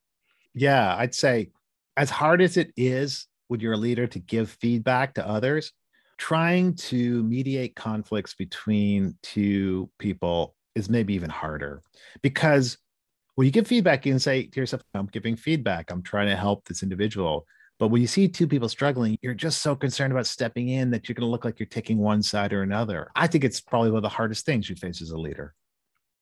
Yeah, 0.54 0.94
I'd 0.96 1.14
say 1.14 1.50
as 1.96 2.10
hard 2.10 2.40
as 2.40 2.56
it 2.56 2.72
is 2.76 3.26
when 3.48 3.60
you're 3.60 3.72
a 3.72 3.78
leader 3.78 4.06
to 4.06 4.18
give 4.18 4.50
feedback 4.50 5.14
to 5.14 5.26
others, 5.26 5.72
trying 6.18 6.74
to 6.74 7.22
mediate 7.24 7.74
conflicts 7.74 8.34
between 8.34 9.16
two 9.22 9.90
people 9.98 10.54
is 10.74 10.88
maybe 10.88 11.14
even 11.14 11.30
harder 11.30 11.82
because 12.22 12.78
when 13.34 13.46
you 13.46 13.50
give 13.50 13.66
feedback, 13.66 14.04
you 14.04 14.12
can 14.12 14.18
say 14.18 14.44
to 14.46 14.60
yourself, 14.60 14.82
I'm 14.94 15.06
giving 15.06 15.36
feedback, 15.36 15.90
I'm 15.90 16.02
trying 16.02 16.28
to 16.28 16.36
help 16.36 16.66
this 16.66 16.82
individual. 16.82 17.46
But 17.78 17.88
when 17.88 18.00
you 18.00 18.06
see 18.06 18.28
two 18.28 18.46
people 18.46 18.68
struggling, 18.68 19.16
you're 19.22 19.34
just 19.34 19.62
so 19.62 19.74
concerned 19.74 20.12
about 20.12 20.26
stepping 20.26 20.68
in 20.68 20.90
that 20.90 21.08
you're 21.08 21.14
going 21.14 21.26
to 21.26 21.30
look 21.30 21.44
like 21.44 21.58
you're 21.58 21.66
taking 21.66 21.98
one 21.98 22.22
side 22.22 22.52
or 22.52 22.62
another. 22.62 23.10
I 23.16 23.26
think 23.26 23.44
it's 23.44 23.60
probably 23.60 23.90
one 23.90 23.98
of 23.98 24.02
the 24.02 24.08
hardest 24.10 24.44
things 24.44 24.68
you 24.68 24.76
face 24.76 25.00
as 25.00 25.10
a 25.10 25.18
leader. 25.18 25.54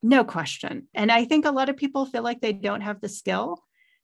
No 0.02 0.24
question. 0.24 0.86
And 0.94 1.12
I 1.12 1.24
think 1.24 1.44
a 1.44 1.50
lot 1.50 1.68
of 1.68 1.76
people 1.76 2.06
feel 2.06 2.22
like 2.22 2.40
they 2.40 2.52
don't 2.52 2.80
have 2.80 3.00
the 3.00 3.08
skill 3.08 3.62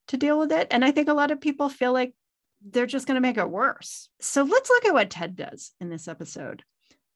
to 0.08 0.16
deal 0.16 0.38
with 0.38 0.52
it. 0.52 0.68
And 0.70 0.84
I 0.84 0.90
think 0.90 1.08
a 1.08 1.14
lot 1.14 1.30
of 1.30 1.40
people 1.40 1.68
feel 1.68 1.92
like 1.92 2.12
they're 2.62 2.86
just 2.86 3.06
going 3.06 3.14
to 3.14 3.26
make 3.26 3.38
it 3.38 3.48
worse. 3.48 4.08
So 4.20 4.42
let's 4.42 4.68
look 4.68 4.84
at 4.84 4.94
what 4.94 5.10
Ted 5.10 5.36
does 5.36 5.72
in 5.80 5.88
this 5.88 6.08
episode. 6.08 6.64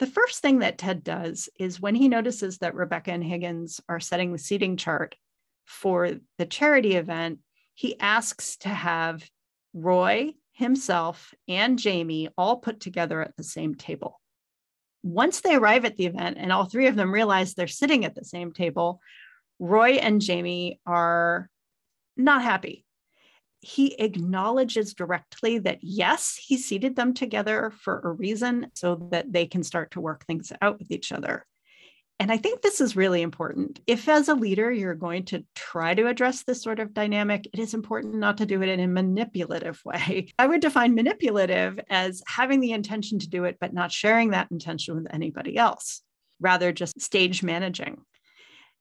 The 0.00 0.06
first 0.06 0.40
thing 0.40 0.60
that 0.60 0.78
Ted 0.78 1.04
does 1.04 1.50
is 1.58 1.78
when 1.78 1.94
he 1.94 2.08
notices 2.08 2.56
that 2.58 2.74
Rebecca 2.74 3.12
and 3.12 3.22
Higgins 3.22 3.82
are 3.86 4.00
setting 4.00 4.32
the 4.32 4.38
seating 4.38 4.78
chart 4.78 5.14
for 5.66 6.12
the 6.38 6.46
charity 6.46 6.96
event, 6.96 7.40
he 7.74 8.00
asks 8.00 8.56
to 8.58 8.70
have 8.70 9.28
Roy, 9.74 10.32
himself, 10.52 11.34
and 11.48 11.78
Jamie 11.78 12.30
all 12.38 12.56
put 12.56 12.80
together 12.80 13.20
at 13.20 13.36
the 13.36 13.44
same 13.44 13.74
table. 13.74 14.22
Once 15.02 15.42
they 15.42 15.54
arrive 15.54 15.84
at 15.84 15.98
the 15.98 16.06
event 16.06 16.38
and 16.40 16.50
all 16.50 16.64
three 16.64 16.86
of 16.86 16.96
them 16.96 17.12
realize 17.12 17.52
they're 17.52 17.66
sitting 17.66 18.06
at 18.06 18.14
the 18.14 18.24
same 18.24 18.52
table, 18.52 19.00
Roy 19.58 19.92
and 19.92 20.22
Jamie 20.22 20.80
are 20.86 21.50
not 22.16 22.42
happy. 22.42 22.86
He 23.60 23.94
acknowledges 24.00 24.94
directly 24.94 25.58
that 25.58 25.78
yes, 25.82 26.38
he 26.40 26.56
seated 26.56 26.96
them 26.96 27.14
together 27.14 27.72
for 27.82 28.00
a 28.00 28.10
reason 28.10 28.70
so 28.74 29.08
that 29.12 29.32
they 29.32 29.46
can 29.46 29.62
start 29.62 29.92
to 29.92 30.00
work 30.00 30.24
things 30.24 30.52
out 30.62 30.78
with 30.78 30.90
each 30.90 31.12
other. 31.12 31.46
And 32.20 32.30
I 32.30 32.36
think 32.36 32.60
this 32.60 32.82
is 32.82 32.96
really 32.96 33.22
important. 33.22 33.80
If, 33.86 34.06
as 34.06 34.28
a 34.28 34.34
leader, 34.34 34.70
you're 34.70 34.94
going 34.94 35.24
to 35.26 35.42
try 35.54 35.94
to 35.94 36.06
address 36.06 36.42
this 36.42 36.62
sort 36.62 36.78
of 36.78 36.92
dynamic, 36.92 37.48
it 37.50 37.58
is 37.58 37.72
important 37.72 38.16
not 38.16 38.36
to 38.36 38.46
do 38.46 38.60
it 38.60 38.68
in 38.68 38.78
a 38.78 38.86
manipulative 38.86 39.80
way. 39.86 40.28
I 40.38 40.46
would 40.46 40.60
define 40.60 40.94
manipulative 40.94 41.80
as 41.88 42.22
having 42.26 42.60
the 42.60 42.72
intention 42.72 43.18
to 43.20 43.28
do 43.28 43.44
it, 43.44 43.56
but 43.58 43.72
not 43.72 43.90
sharing 43.90 44.30
that 44.30 44.50
intention 44.50 44.96
with 44.96 45.06
anybody 45.14 45.56
else, 45.56 46.02
rather, 46.40 46.72
just 46.72 47.00
stage 47.00 47.42
managing. 47.42 48.02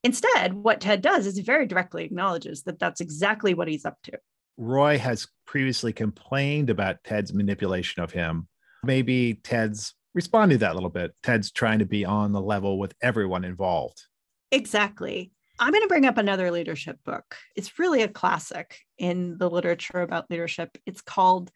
Instead, 0.04 0.54
what 0.54 0.82
Ted 0.82 1.02
does 1.02 1.26
is 1.26 1.38
he 1.38 1.42
very 1.42 1.66
directly 1.66 2.04
acknowledges 2.04 2.64
that 2.64 2.78
that's 2.78 3.00
exactly 3.00 3.54
what 3.54 3.70
he's 3.70 3.86
up 3.86 3.98
to. 4.04 4.18
Roy 4.60 4.98
has 4.98 5.26
previously 5.48 5.94
complained 5.94 6.70
about 6.70 7.04
Ted's 7.06 7.34
manipulation 7.34 8.04
of 8.04 8.12
him. 8.12 8.48
Maybe 8.84 9.36
Ted's 9.36 9.96
responded 10.14 10.56
to 10.56 10.60
that 10.60 10.74
a 10.74 10.76
little 10.76 10.90
bit. 10.90 11.16
Ted's 11.24 11.50
trying 11.50 11.80
to 11.80 11.86
be 11.86 12.04
on 12.04 12.34
the 12.34 12.42
level 12.42 12.78
with 12.78 12.94
everyone 13.02 13.46
involved. 13.46 14.04
Exactly. 14.52 15.32
I'm 15.60 15.72
going 15.72 15.84
to 15.84 15.88
bring 15.88 16.06
up 16.06 16.18
another 16.18 16.52
leadership 16.52 16.98
book. 17.06 17.38
It's 17.56 17.80
really 17.80 18.02
a 18.02 18.10
classic 18.10 18.80
in 18.98 19.38
the 19.38 19.50
literature 19.50 20.02
about 20.02 20.30
leadership. 20.30 20.78
It's 20.86 21.02
called 21.02 21.52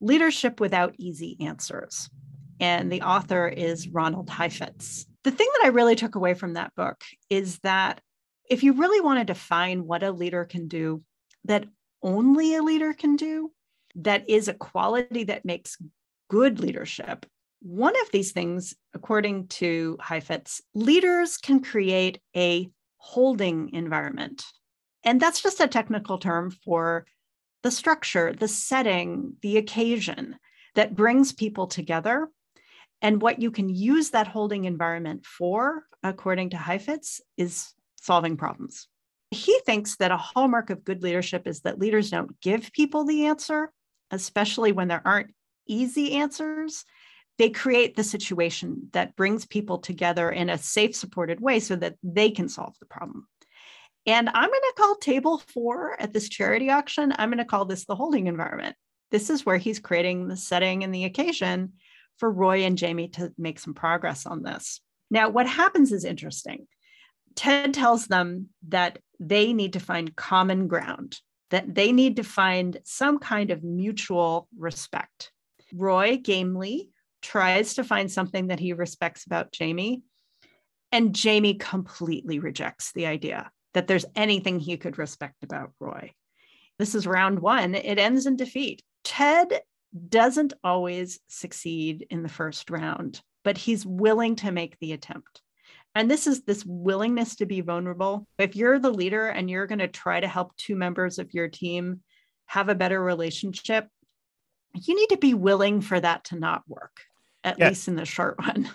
Leadership 0.00 0.58
Without 0.58 0.96
Easy 0.98 1.36
Answers. 1.40 2.10
And 2.58 2.90
the 2.90 3.02
author 3.02 3.46
is 3.46 3.88
Ronald 3.88 4.30
Heifetz. 4.30 5.06
The 5.22 5.30
thing 5.30 5.48
that 5.58 5.66
I 5.66 5.68
really 5.68 5.94
took 5.94 6.16
away 6.16 6.34
from 6.34 6.54
that 6.54 6.74
book 6.74 7.04
is 7.30 7.60
that 7.60 8.00
if 8.50 8.64
you 8.64 8.72
really 8.72 9.00
want 9.00 9.20
to 9.20 9.24
define 9.24 9.86
what 9.86 10.02
a 10.02 10.10
leader 10.10 10.44
can 10.44 10.66
do, 10.66 11.02
that 11.44 11.66
only 12.06 12.54
a 12.54 12.62
leader 12.62 12.94
can 12.94 13.16
do, 13.16 13.52
that 13.96 14.30
is 14.30 14.48
a 14.48 14.54
quality 14.54 15.24
that 15.24 15.44
makes 15.44 15.76
good 16.28 16.60
leadership, 16.60 17.26
one 17.60 17.94
of 18.00 18.10
these 18.12 18.32
things, 18.32 18.74
according 18.94 19.48
to 19.48 19.96
Heifetz, 20.00 20.62
leaders 20.74 21.36
can 21.36 21.60
create 21.60 22.20
a 22.36 22.70
holding 22.98 23.72
environment. 23.72 24.44
And 25.04 25.20
that's 25.20 25.42
just 25.42 25.60
a 25.60 25.68
technical 25.68 26.18
term 26.18 26.50
for 26.50 27.06
the 27.62 27.70
structure, 27.70 28.32
the 28.32 28.48
setting, 28.48 29.34
the 29.42 29.56
occasion 29.56 30.36
that 30.74 30.94
brings 30.94 31.32
people 31.32 31.66
together. 31.66 32.28
And 33.02 33.20
what 33.20 33.40
you 33.40 33.50
can 33.50 33.68
use 33.68 34.10
that 34.10 34.28
holding 34.28 34.64
environment 34.64 35.26
for, 35.26 35.84
according 36.02 36.50
to 36.50 36.56
Heifetz, 36.56 37.20
is 37.36 37.72
solving 38.00 38.36
problems. 38.36 38.88
He 39.30 39.58
thinks 39.66 39.96
that 39.96 40.12
a 40.12 40.16
hallmark 40.16 40.70
of 40.70 40.84
good 40.84 41.02
leadership 41.02 41.46
is 41.46 41.60
that 41.60 41.78
leaders 41.78 42.10
don't 42.10 42.40
give 42.40 42.72
people 42.72 43.04
the 43.04 43.26
answer, 43.26 43.72
especially 44.10 44.72
when 44.72 44.88
there 44.88 45.02
aren't 45.04 45.34
easy 45.66 46.12
answers. 46.12 46.84
They 47.38 47.50
create 47.50 47.96
the 47.96 48.04
situation 48.04 48.88
that 48.92 49.16
brings 49.16 49.44
people 49.44 49.78
together 49.78 50.30
in 50.30 50.48
a 50.48 50.58
safe, 50.58 50.94
supported 50.94 51.40
way 51.40 51.60
so 51.60 51.76
that 51.76 51.96
they 52.02 52.30
can 52.30 52.48
solve 52.48 52.74
the 52.80 52.86
problem. 52.86 53.26
And 54.06 54.28
I'm 54.28 54.48
going 54.48 54.52
to 54.52 54.74
call 54.76 54.94
table 54.96 55.38
four 55.38 56.00
at 56.00 56.12
this 56.12 56.28
charity 56.28 56.70
auction, 56.70 57.12
I'm 57.18 57.28
going 57.28 57.38
to 57.38 57.44
call 57.44 57.64
this 57.64 57.84
the 57.84 57.96
holding 57.96 58.28
environment. 58.28 58.76
This 59.10 59.30
is 59.30 59.44
where 59.44 59.58
he's 59.58 59.80
creating 59.80 60.28
the 60.28 60.36
setting 60.36 60.84
and 60.84 60.94
the 60.94 61.04
occasion 61.04 61.74
for 62.18 62.30
Roy 62.30 62.64
and 62.64 62.78
Jamie 62.78 63.08
to 63.08 63.32
make 63.36 63.58
some 63.58 63.74
progress 63.74 64.24
on 64.24 64.42
this. 64.42 64.80
Now, 65.10 65.28
what 65.28 65.48
happens 65.48 65.92
is 65.92 66.04
interesting. 66.04 66.66
Ted 67.36 67.74
tells 67.74 68.06
them 68.06 68.48
that 68.68 68.98
they 69.20 69.52
need 69.52 69.74
to 69.74 69.80
find 69.80 70.16
common 70.16 70.66
ground, 70.66 71.20
that 71.50 71.74
they 71.74 71.92
need 71.92 72.16
to 72.16 72.24
find 72.24 72.78
some 72.84 73.18
kind 73.18 73.50
of 73.50 73.62
mutual 73.62 74.48
respect. 74.58 75.30
Roy 75.72 76.16
gamely 76.16 76.90
tries 77.22 77.74
to 77.74 77.84
find 77.84 78.10
something 78.10 78.48
that 78.48 78.60
he 78.60 78.72
respects 78.72 79.26
about 79.26 79.52
Jamie, 79.52 80.02
and 80.92 81.14
Jamie 81.14 81.54
completely 81.54 82.38
rejects 82.38 82.92
the 82.92 83.06
idea 83.06 83.50
that 83.74 83.86
there's 83.86 84.06
anything 84.14 84.58
he 84.58 84.76
could 84.76 84.98
respect 84.98 85.42
about 85.42 85.72
Roy. 85.78 86.12
This 86.78 86.94
is 86.94 87.06
round 87.06 87.40
one. 87.40 87.74
It 87.74 87.98
ends 87.98 88.26
in 88.26 88.36
defeat. 88.36 88.82
Ted 89.04 89.60
doesn't 90.08 90.52
always 90.62 91.20
succeed 91.28 92.06
in 92.10 92.22
the 92.22 92.28
first 92.28 92.70
round, 92.70 93.20
but 93.44 93.58
he's 93.58 93.84
willing 93.84 94.36
to 94.36 94.52
make 94.52 94.78
the 94.78 94.92
attempt. 94.92 95.42
And 95.96 96.10
this 96.10 96.26
is 96.26 96.42
this 96.42 96.62
willingness 96.66 97.36
to 97.36 97.46
be 97.46 97.62
vulnerable. 97.62 98.28
If 98.36 98.54
you're 98.54 98.78
the 98.78 98.90
leader 98.90 99.28
and 99.28 99.48
you're 99.48 99.66
going 99.66 99.78
to 99.78 99.88
try 99.88 100.20
to 100.20 100.28
help 100.28 100.54
two 100.58 100.76
members 100.76 101.18
of 101.18 101.32
your 101.32 101.48
team 101.48 102.02
have 102.44 102.68
a 102.68 102.74
better 102.74 103.02
relationship, 103.02 103.88
you 104.74 104.94
need 104.94 105.08
to 105.08 105.16
be 105.16 105.32
willing 105.32 105.80
for 105.80 105.98
that 105.98 106.24
to 106.24 106.36
not 106.38 106.64
work, 106.68 107.00
at 107.42 107.58
yeah. 107.58 107.70
least 107.70 107.88
in 107.88 107.96
the 107.96 108.04
short 108.04 108.36
run. 108.46 108.68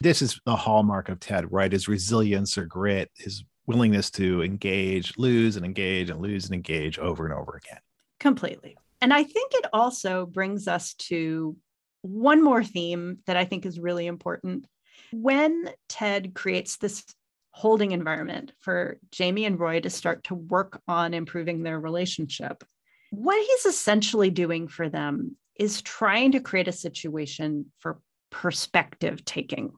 This 0.00 0.22
is 0.22 0.40
the 0.46 0.54
hallmark 0.54 1.08
of 1.08 1.18
Ted, 1.18 1.50
right? 1.50 1.72
His 1.72 1.88
resilience 1.88 2.56
or 2.56 2.66
grit, 2.66 3.10
his 3.16 3.42
willingness 3.66 4.08
to 4.12 4.44
engage, 4.44 5.18
lose 5.18 5.56
and 5.56 5.66
engage 5.66 6.08
and 6.08 6.20
lose 6.20 6.44
and 6.44 6.54
engage 6.54 7.00
over 7.00 7.24
and 7.24 7.34
over 7.34 7.56
again. 7.56 7.80
Completely. 8.20 8.76
And 9.00 9.12
I 9.12 9.24
think 9.24 9.54
it 9.54 9.66
also 9.72 10.24
brings 10.24 10.68
us 10.68 10.94
to 10.94 11.56
one 12.02 12.44
more 12.44 12.62
theme 12.62 13.18
that 13.26 13.36
I 13.36 13.44
think 13.44 13.66
is 13.66 13.80
really 13.80 14.06
important. 14.06 14.68
When 15.12 15.70
Ted 15.88 16.34
creates 16.34 16.76
this 16.76 17.04
holding 17.52 17.92
environment 17.92 18.52
for 18.60 18.98
Jamie 19.10 19.44
and 19.44 19.58
Roy 19.58 19.80
to 19.80 19.90
start 19.90 20.24
to 20.24 20.34
work 20.34 20.80
on 20.86 21.14
improving 21.14 21.62
their 21.62 21.80
relationship, 21.80 22.64
what 23.10 23.44
he's 23.44 23.66
essentially 23.66 24.30
doing 24.30 24.68
for 24.68 24.88
them 24.88 25.36
is 25.56 25.82
trying 25.82 26.32
to 26.32 26.40
create 26.40 26.68
a 26.68 26.72
situation 26.72 27.66
for 27.78 28.00
perspective 28.30 29.24
taking. 29.24 29.72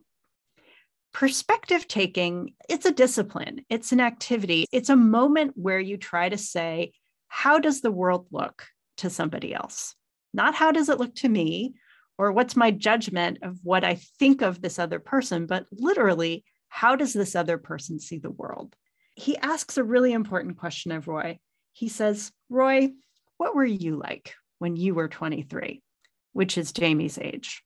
Perspective 1.13 1.89
taking 1.89 2.55
it's 2.69 2.87
a 2.87 2.91
discipline 2.91 3.67
it's 3.69 3.93
an 3.93 4.01
activity 4.01 4.65
it's 4.73 4.89
a 4.89 4.97
moment 4.97 5.53
where 5.57 5.79
you 5.79 5.99
try 5.99 6.29
to 6.29 6.39
say 6.39 6.93
how 7.29 7.59
does 7.59 7.83
the 7.83 7.91
world 7.91 8.27
look 8.31 8.65
to 8.99 9.11
somebody 9.11 9.55
else? 9.55 9.95
Not 10.33 10.55
how 10.55 10.73
does 10.73 10.89
it 10.89 10.99
look 10.99 11.15
to 11.17 11.29
me 11.29 11.75
or 12.19 12.33
what's 12.33 12.57
my 12.57 12.71
judgment 12.71 13.39
of 13.43 13.59
what 13.63 13.85
i 13.85 13.95
think 14.19 14.43
of 14.43 14.61
this 14.61 14.79
other 14.79 14.99
person 14.99 15.47
but 15.47 15.67
literally 15.73 16.45
how 16.73 16.97
does 16.97 17.13
this 17.13 17.37
other 17.37 17.59
person 17.59 18.01
see 18.01 18.17
the 18.17 18.31
world? 18.31 18.75
He 19.15 19.37
asks 19.37 19.77
a 19.77 19.85
really 19.85 20.15
important 20.15 20.57
question 20.57 20.91
of 20.91 21.07
roy. 21.07 21.39
He 21.75 21.91
says 21.91 22.33
roy 22.49 22.93
what 23.37 23.55
were 23.55 23.65
you 23.65 23.97
like 23.97 24.35
when 24.59 24.77
you 24.77 24.95
were 24.95 25.09
23 25.09 25.83
which 26.33 26.57
is 26.57 26.73
jamie's 26.73 27.19
age? 27.19 27.63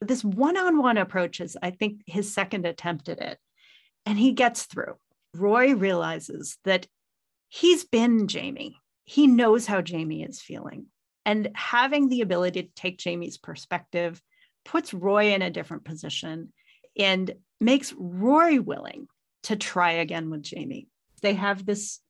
This 0.00 0.24
one-on-one 0.24 0.98
approach 0.98 1.40
is 1.40 1.56
i 1.62 1.70
think 1.70 2.02
his 2.06 2.34
second 2.34 2.66
attempt 2.66 3.08
at 3.08 3.20
it 3.20 3.38
and 4.04 4.18
he 4.18 4.32
gets 4.32 4.64
through. 4.64 4.94
Roy 5.34 5.74
realizes 5.74 6.58
that 6.64 6.88
he's 7.48 7.84
been 7.84 8.26
jamie. 8.26 8.76
He 9.04 9.28
knows 9.28 9.66
how 9.66 9.82
jamie 9.82 10.24
is 10.24 10.42
feeling 10.42 10.86
and 11.28 11.50
having 11.54 12.08
the 12.08 12.22
ability 12.22 12.62
to 12.62 12.68
take 12.74 12.98
jamie's 12.98 13.38
perspective 13.38 14.20
puts 14.64 14.94
roy 14.94 15.32
in 15.32 15.42
a 15.42 15.50
different 15.50 15.84
position 15.84 16.52
and 16.98 17.34
makes 17.60 17.94
roy 17.96 18.60
willing 18.60 19.06
to 19.42 19.56
try 19.56 19.92
again 19.92 20.30
with 20.30 20.42
jamie 20.42 20.88
they 21.22 21.34
have 21.34 21.64
this 21.64 22.00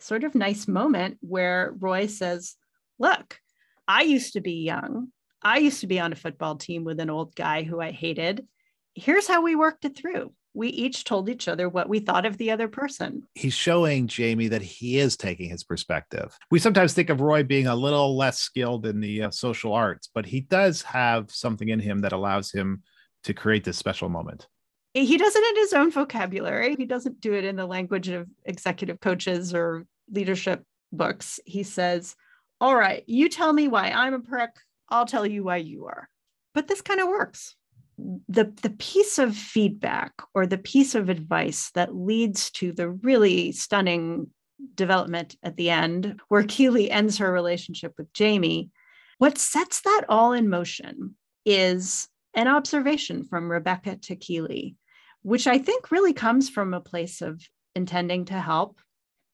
sort 0.00 0.24
of 0.24 0.34
nice 0.34 0.66
moment 0.66 1.18
where 1.20 1.74
roy 1.78 2.06
says 2.06 2.56
look 2.98 3.38
i 3.86 4.02
used 4.02 4.32
to 4.32 4.40
be 4.40 4.64
young 4.64 5.08
I 5.42 5.58
used 5.58 5.80
to 5.80 5.86
be 5.86 5.98
on 5.98 6.12
a 6.12 6.16
football 6.16 6.56
team 6.56 6.84
with 6.84 7.00
an 7.00 7.10
old 7.10 7.34
guy 7.34 7.64
who 7.64 7.80
I 7.80 7.90
hated. 7.90 8.46
Here's 8.94 9.26
how 9.26 9.42
we 9.42 9.56
worked 9.56 9.84
it 9.84 9.96
through. 9.96 10.32
We 10.54 10.68
each 10.68 11.04
told 11.04 11.28
each 11.28 11.48
other 11.48 11.68
what 11.68 11.88
we 11.88 11.98
thought 11.98 12.26
of 12.26 12.36
the 12.36 12.50
other 12.50 12.68
person. 12.68 13.22
He's 13.34 13.54
showing 13.54 14.06
Jamie 14.06 14.48
that 14.48 14.62
he 14.62 14.98
is 14.98 15.16
taking 15.16 15.48
his 15.48 15.64
perspective. 15.64 16.36
We 16.50 16.58
sometimes 16.58 16.92
think 16.92 17.08
of 17.08 17.20
Roy 17.20 17.42
being 17.42 17.66
a 17.66 17.74
little 17.74 18.16
less 18.16 18.38
skilled 18.38 18.84
in 18.86 19.00
the 19.00 19.22
uh, 19.22 19.30
social 19.30 19.72
arts, 19.72 20.10
but 20.14 20.26
he 20.26 20.40
does 20.40 20.82
have 20.82 21.30
something 21.30 21.68
in 21.68 21.80
him 21.80 22.00
that 22.00 22.12
allows 22.12 22.52
him 22.52 22.82
to 23.24 23.32
create 23.34 23.64
this 23.64 23.78
special 23.78 24.08
moment. 24.08 24.46
He 24.94 25.16
does 25.16 25.34
it 25.34 25.56
in 25.56 25.62
his 25.62 25.72
own 25.72 25.90
vocabulary. 25.90 26.76
He 26.76 26.84
doesn't 26.84 27.20
do 27.20 27.32
it 27.32 27.44
in 27.44 27.56
the 27.56 27.66
language 27.66 28.08
of 28.08 28.28
executive 28.44 29.00
coaches 29.00 29.54
or 29.54 29.86
leadership 30.10 30.64
books. 30.92 31.40
He 31.46 31.62
says, 31.62 32.14
All 32.60 32.76
right, 32.76 33.02
you 33.06 33.30
tell 33.30 33.52
me 33.52 33.68
why 33.68 33.90
I'm 33.90 34.12
a 34.12 34.20
prick. 34.20 34.50
I'll 34.90 35.06
tell 35.06 35.24
you 35.24 35.44
why 35.44 35.56
you 35.56 35.86
are. 35.86 36.10
But 36.52 36.68
this 36.68 36.82
kind 36.82 37.00
of 37.00 37.08
works. 37.08 37.56
The, 37.98 38.52
the 38.62 38.70
piece 38.78 39.18
of 39.18 39.36
feedback 39.36 40.12
or 40.34 40.46
the 40.46 40.58
piece 40.58 40.94
of 40.94 41.08
advice 41.08 41.70
that 41.74 41.94
leads 41.94 42.50
to 42.52 42.72
the 42.72 42.90
really 42.90 43.52
stunning 43.52 44.28
development 44.74 45.36
at 45.42 45.56
the 45.56 45.70
end, 45.70 46.20
where 46.28 46.44
Keeley 46.44 46.90
ends 46.90 47.18
her 47.18 47.30
relationship 47.32 47.94
with 47.98 48.12
Jamie, 48.12 48.70
what 49.18 49.38
sets 49.38 49.82
that 49.82 50.02
all 50.08 50.32
in 50.32 50.48
motion 50.48 51.16
is 51.44 52.08
an 52.34 52.48
observation 52.48 53.24
from 53.24 53.50
Rebecca 53.50 53.96
to 53.96 54.16
Keeley, 54.16 54.76
which 55.22 55.46
I 55.46 55.58
think 55.58 55.90
really 55.90 56.12
comes 56.12 56.48
from 56.48 56.74
a 56.74 56.80
place 56.80 57.20
of 57.22 57.40
intending 57.74 58.24
to 58.26 58.34
help. 58.34 58.80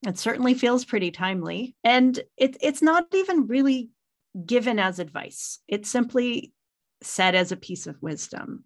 It 0.06 0.18
certainly 0.18 0.54
feels 0.54 0.84
pretty 0.84 1.10
timely. 1.10 1.74
And 1.84 2.18
it, 2.36 2.56
it's 2.60 2.82
not 2.82 3.06
even 3.14 3.46
really 3.46 3.90
given 4.44 4.78
as 4.78 4.98
advice. 4.98 5.58
It's 5.68 5.90
simply 5.90 6.52
said 7.02 7.34
as 7.34 7.52
a 7.52 7.56
piece 7.56 7.87
of 7.87 8.02
wisdom. 8.02 8.64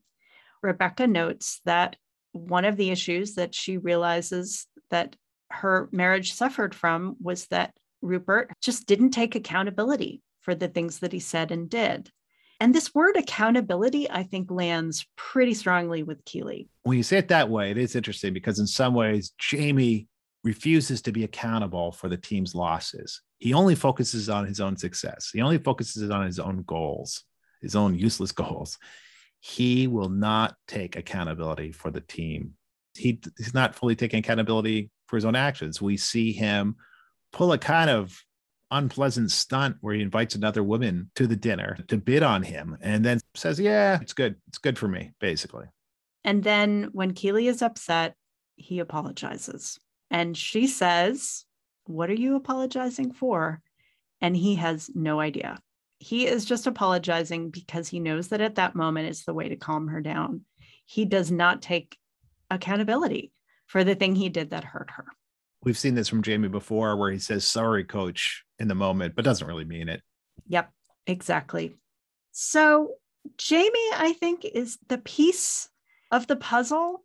Rebecca 0.63 1.07
notes 1.07 1.61
that 1.65 1.97
one 2.33 2.65
of 2.65 2.77
the 2.77 2.91
issues 2.91 3.35
that 3.35 3.55
she 3.55 3.77
realizes 3.77 4.67
that 4.91 5.17
her 5.51 5.89
marriage 5.93 6.33
suffered 6.33 6.75
from 6.75 7.17
was 7.21 7.47
that 7.49 7.75
Rupert 8.01 8.53
just 8.61 8.87
didn't 8.87 9.11
take 9.11 9.35
accountability 9.35 10.23
for 10.41 10.55
the 10.55 10.69
things 10.69 11.01
that 11.01 11.13
he 11.13 11.21
said 11.21 11.51
and 11.51 11.69
did. 11.69 12.11
And 12.61 12.75
this 12.75 12.95
word 12.95 13.17
accountability, 13.17 14.09
I 14.11 14.23
think, 14.23 14.51
lands 14.51 15.07
pretty 15.17 15.55
strongly 15.55 16.05
with 16.05 16.25
Keeley. 16.25 16.69
When 16.85 16.97
you 16.97 17.03
say 17.03 17.19
it 17.19 17.29
that 17.29 17.51
way, 17.51 17.71
it 17.71 17.79
is 17.79 17.97
interesting 17.97 18.33
because 18.33 18.61
in 18.61 18.67
some 18.67 18.95
ways, 18.95 19.33
Jamie 19.39 20.07
refuses 20.45 21.03
to 21.03 21.13
be 21.13 21.25
accountable 21.25 21.93
for 21.93 22.09
the 22.09 22.17
team's 22.17 22.55
losses. 22.55 23.21
He 23.39 23.53
only 23.53 23.75
focuses 23.75 24.29
on 24.29 24.47
his 24.47 24.61
own 24.61 24.77
success. 24.77 25.31
He 25.33 25.41
only 25.41 25.59
focuses 25.59 26.11
on 26.11 26.25
his 26.25 26.39
own 26.39 26.63
goals, 26.67 27.25
his 27.63 27.77
own 27.77 27.99
useless 27.99 28.33
goals. 28.33 28.79
He 29.41 29.87
will 29.87 30.09
not 30.09 30.55
take 30.69 30.97
accountability 30.97 31.73
for 31.73 31.91
the 31.91 32.01
team. 32.01 32.55
He, 32.95 33.21
he's 33.39 33.55
not 33.55 33.75
fully 33.75 33.97
taking 33.97 34.19
accountability 34.19 34.91
for 35.07 35.17
his 35.17 35.25
own 35.25 35.35
actions. 35.35 35.81
We 35.81 35.97
see 35.97 36.33
him 36.33 36.77
pull 37.33 37.53
a 37.53 37.59
kind 37.59 37.91
of 37.91 38.17
unpleasant 38.71 39.31
stunt 39.31 39.77
where 39.81 39.95
he 39.95 40.03
invites 40.03 40.35
another 40.35 40.63
woman 40.63 41.11
to 41.15 41.27
the 41.27 41.37
dinner 41.37 41.77
to 41.89 41.97
bid 41.97 42.23
on 42.23 42.43
him 42.43 42.77
and 42.81 43.05
then 43.05 43.21
says, 43.35 43.61
Yeah, 43.61 43.99
it's 44.01 44.15
good. 44.15 44.37
It's 44.49 44.59
good 44.59 44.79
for 44.79 44.89
me, 44.89 45.13
basically. 45.21 45.67
And 46.25 46.43
then 46.43 46.89
when 46.93 47.15
Keeley 47.15 47.49
is 47.49 47.63
upset, 47.63 48.15
he 48.57 48.79
apologizes. 48.79 49.79
And 50.11 50.37
she 50.37 50.67
says, 50.67 51.45
What 51.85 52.11
are 52.11 52.15
you 52.15 52.37
apologizing 52.37 53.13
for? 53.13 53.61
And 54.21 54.37
he 54.37 54.57
has 54.57 54.91
no 54.95 55.21
idea. 55.21 55.59
He 56.03 56.27
is 56.27 56.45
just 56.45 56.67
apologizing 56.67 57.51
because 57.51 57.87
he 57.87 58.01
knows 58.01 58.27
that 58.29 58.41
at 58.41 58.57
that 58.57 58.75
moment 58.75 59.09
is 59.09 59.23
the 59.23 59.33
way 59.33 59.49
to 59.49 59.55
calm 59.55 59.87
her 59.87 60.01
down. 60.01 60.41
He 60.85 61.05
does 61.05 61.31
not 61.31 61.63
take 61.63 61.97
accountability 62.51 63.31
for 63.67 63.85
the 63.85 63.95
thing 63.95 64.17
he 64.17 64.29
did 64.29 64.51
that 64.51 64.65
hurt 64.65 64.91
her. 64.97 65.05
We've 65.63 65.79
seen 65.79 65.95
this 65.95 66.09
from 66.09 66.23
Jamie 66.23 66.49
before 66.49 66.97
where 66.97 67.13
he 67.13 67.21
says, 67.21 67.47
Sorry, 67.47 67.85
coach, 67.85 68.43
in 68.59 68.67
the 68.67 68.75
moment, 68.75 69.15
but 69.15 69.25
doesn't 69.25 69.47
really 69.47 69.65
mean 69.65 69.89
it. 69.89 70.03
Yep, 70.49 70.73
exactly. 71.07 71.77
So, 72.33 72.95
Jamie, 73.39 73.71
I 73.95 74.17
think, 74.19 74.45
is 74.45 74.79
the 74.89 74.99
piece 74.99 75.69
of 76.11 76.27
the 76.27 76.35
puzzle 76.35 77.05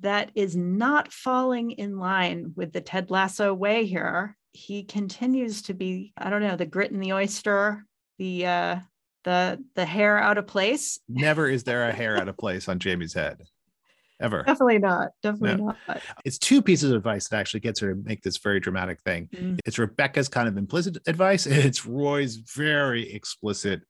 that 0.00 0.30
is 0.34 0.54
not 0.54 1.14
falling 1.14 1.70
in 1.70 1.98
line 1.98 2.52
with 2.56 2.74
the 2.74 2.82
Ted 2.82 3.10
Lasso 3.10 3.54
way 3.54 3.86
here. 3.86 4.36
He 4.52 4.84
continues 4.84 5.62
to 5.62 5.72
be, 5.72 6.12
I 6.18 6.28
don't 6.28 6.42
know, 6.42 6.56
the 6.56 6.66
grit 6.66 6.90
in 6.90 7.00
the 7.00 7.14
oyster, 7.14 7.86
the 8.18 8.46
uh 8.46 8.76
the 9.24 9.62
the 9.74 9.84
hair 9.84 10.18
out 10.18 10.38
of 10.38 10.46
place. 10.46 11.00
Never 11.08 11.48
is 11.48 11.64
there 11.64 11.88
a 11.88 11.92
hair 11.92 12.16
out 12.16 12.28
of 12.28 12.36
place 12.36 12.68
on 12.68 12.78
Jamie's 12.78 13.14
head. 13.14 13.42
Ever. 14.20 14.44
Definitely 14.44 14.78
not. 14.78 15.10
Definitely 15.22 15.64
no. 15.64 15.74
not. 15.88 16.00
It's 16.24 16.38
two 16.38 16.62
pieces 16.62 16.90
of 16.90 16.96
advice 16.96 17.28
that 17.28 17.38
actually 17.38 17.60
gets 17.60 17.80
her 17.80 17.94
to 17.94 18.00
make 18.00 18.22
this 18.22 18.38
very 18.38 18.60
dramatic 18.60 19.00
thing. 19.02 19.28
Mm. 19.34 19.58
It's 19.64 19.76
Rebecca's 19.76 20.28
kind 20.28 20.46
of 20.46 20.56
implicit 20.56 20.98
advice, 21.08 21.46
and 21.46 21.56
it's 21.56 21.84
Roy's 21.84 22.36
very 22.36 23.12
explicit 23.12 23.82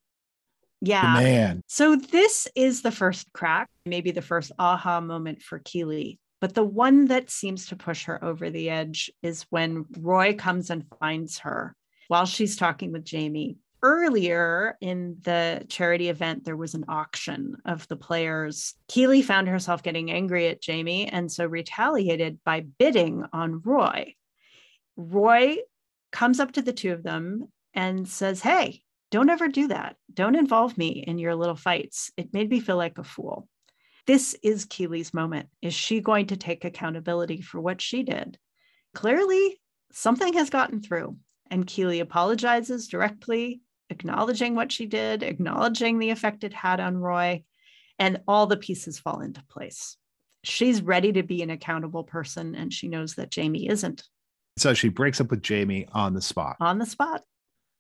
yeah. 0.80 1.18
demand. 1.18 1.62
So 1.66 1.96
this 1.96 2.48
is 2.54 2.82
the 2.82 2.90
first 2.90 3.32
crack, 3.32 3.68
maybe 3.84 4.10
the 4.12 4.22
first 4.22 4.52
aha 4.58 5.00
moment 5.00 5.42
for 5.42 5.58
Keeley. 5.58 6.18
But 6.40 6.54
the 6.54 6.64
one 6.64 7.06
that 7.06 7.30
seems 7.30 7.66
to 7.68 7.76
push 7.76 8.04
her 8.04 8.22
over 8.22 8.50
the 8.50 8.68
edge 8.70 9.10
is 9.22 9.46
when 9.50 9.86
Roy 9.98 10.34
comes 10.34 10.70
and 10.70 10.84
finds 11.00 11.38
her 11.38 11.74
while 12.08 12.26
she's 12.26 12.56
talking 12.56 12.92
with 12.92 13.04
Jamie. 13.04 13.56
Earlier 13.84 14.78
in 14.80 15.18
the 15.24 15.66
charity 15.68 16.08
event, 16.08 16.44
there 16.44 16.56
was 16.56 16.72
an 16.72 16.86
auction 16.88 17.58
of 17.66 17.86
the 17.88 17.96
players. 17.96 18.72
Keeley 18.88 19.20
found 19.20 19.46
herself 19.46 19.82
getting 19.82 20.10
angry 20.10 20.48
at 20.48 20.62
Jamie 20.62 21.06
and 21.06 21.30
so 21.30 21.44
retaliated 21.44 22.38
by 22.46 22.64
bidding 22.78 23.26
on 23.30 23.60
Roy. 23.62 24.14
Roy 24.96 25.58
comes 26.12 26.40
up 26.40 26.52
to 26.52 26.62
the 26.62 26.72
two 26.72 26.94
of 26.94 27.02
them 27.02 27.48
and 27.74 28.08
says, 28.08 28.40
Hey, 28.40 28.80
don't 29.10 29.28
ever 29.28 29.48
do 29.48 29.68
that. 29.68 29.96
Don't 30.14 30.34
involve 30.34 30.78
me 30.78 31.04
in 31.06 31.18
your 31.18 31.34
little 31.34 31.54
fights. 31.54 32.10
It 32.16 32.32
made 32.32 32.48
me 32.48 32.60
feel 32.60 32.78
like 32.78 32.96
a 32.96 33.04
fool. 33.04 33.48
This 34.06 34.34
is 34.42 34.64
Keeley's 34.64 35.12
moment. 35.12 35.50
Is 35.60 35.74
she 35.74 36.00
going 36.00 36.28
to 36.28 36.38
take 36.38 36.64
accountability 36.64 37.42
for 37.42 37.60
what 37.60 37.82
she 37.82 38.02
did? 38.02 38.38
Clearly, 38.94 39.60
something 39.92 40.32
has 40.32 40.48
gotten 40.48 40.80
through, 40.80 41.18
and 41.50 41.66
Keeley 41.66 42.00
apologizes 42.00 42.88
directly, 42.88 43.60
acknowledging 43.90 44.54
what 44.54 44.72
she 44.72 44.86
did, 44.86 45.22
acknowledging 45.22 45.98
the 45.98 46.10
effect 46.10 46.44
it 46.44 46.54
had 46.54 46.80
on 46.80 46.96
Roy, 46.96 47.44
and 47.98 48.20
all 48.26 48.46
the 48.46 48.56
pieces 48.56 48.98
fall 48.98 49.20
into 49.20 49.42
place. 49.44 49.96
She's 50.42 50.82
ready 50.82 51.12
to 51.12 51.22
be 51.22 51.42
an 51.42 51.50
accountable 51.50 52.04
person, 52.04 52.54
and 52.54 52.72
she 52.72 52.88
knows 52.88 53.14
that 53.14 53.30
Jamie 53.30 53.68
isn't. 53.68 54.02
So 54.56 54.74
she 54.74 54.88
breaks 54.88 55.20
up 55.20 55.30
with 55.30 55.42
Jamie 55.42 55.86
on 55.92 56.14
the 56.14 56.22
spot. 56.22 56.56
On 56.60 56.78
the 56.78 56.86
spot. 56.86 57.22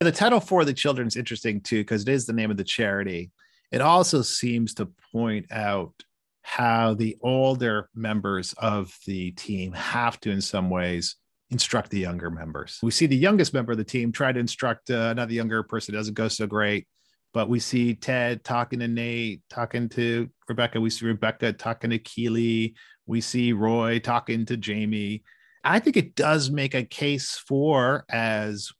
The 0.00 0.12
title 0.12 0.40
for 0.40 0.64
the 0.64 0.72
children 0.72 1.06
is 1.06 1.16
interesting 1.16 1.60
too, 1.60 1.80
because 1.80 2.02
it 2.02 2.08
is 2.08 2.26
the 2.26 2.32
name 2.32 2.50
of 2.50 2.56
the 2.56 2.64
charity. 2.64 3.30
It 3.70 3.80
also 3.80 4.22
seems 4.22 4.74
to 4.74 4.90
point 5.12 5.46
out 5.50 5.94
how 6.42 6.94
the 6.94 7.16
older 7.22 7.88
members 7.94 8.54
of 8.58 8.96
the 9.06 9.30
team 9.32 9.72
have 9.72 10.20
to, 10.20 10.30
in 10.30 10.40
some 10.40 10.68
ways, 10.68 11.16
instruct 11.50 11.90
the 11.90 12.00
younger 12.00 12.30
members. 12.30 12.78
We 12.82 12.90
see 12.90 13.06
the 13.06 13.16
youngest 13.16 13.54
member 13.54 13.72
of 13.72 13.78
the 13.78 13.84
team 13.84 14.12
try 14.12 14.32
to 14.32 14.40
instruct 14.40 14.90
uh, 14.90 15.08
another 15.10 15.32
younger 15.32 15.62
person. 15.62 15.94
It 15.94 15.98
doesn't 15.98 16.14
go 16.14 16.28
so 16.28 16.46
great. 16.46 16.86
But 17.32 17.48
we 17.48 17.58
see 17.58 17.94
Ted 17.94 18.44
talking 18.44 18.78
to 18.78 18.86
Nate, 18.86 19.42
talking 19.50 19.88
to 19.90 20.30
Rebecca. 20.48 20.80
We 20.80 20.90
see 20.90 21.06
Rebecca 21.06 21.52
talking 21.52 21.90
to 21.90 21.98
Keeley. 21.98 22.76
We 23.06 23.20
see 23.20 23.52
Roy 23.52 23.98
talking 23.98 24.46
to 24.46 24.56
Jamie. 24.56 25.24
I 25.64 25.80
think 25.80 25.96
it 25.96 26.14
does 26.14 26.50
make 26.50 26.74
a 26.74 26.84
case 26.84 27.36
for, 27.36 28.04
as 28.08 28.70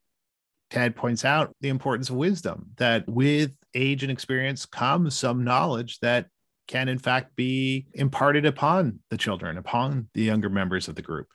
Ted 0.71 0.95
points 0.95 1.25
out 1.25 1.55
the 1.63 1.69
importance 1.69 2.11
of 2.11 2.17
wisdom, 2.17 2.71
that 2.77 3.09
with 3.09 3.51
age 3.75 4.03
and 4.03 4.13
experience 4.13 4.67
comes 4.67 5.17
some 5.17 5.43
knowledge 5.43 5.99
that 6.01 6.27
can, 6.69 6.89
in 6.89 6.99
fact, 6.99 7.35
be 7.37 7.87
imparted 7.93 8.47
upon 8.47 9.01
the 9.11 9.19
children, 9.19 9.59
upon 9.59 10.09
the 10.15 10.23
younger 10.23 10.49
members 10.49 10.87
of 10.87 10.95
the 10.95 11.03
group. 11.03 11.27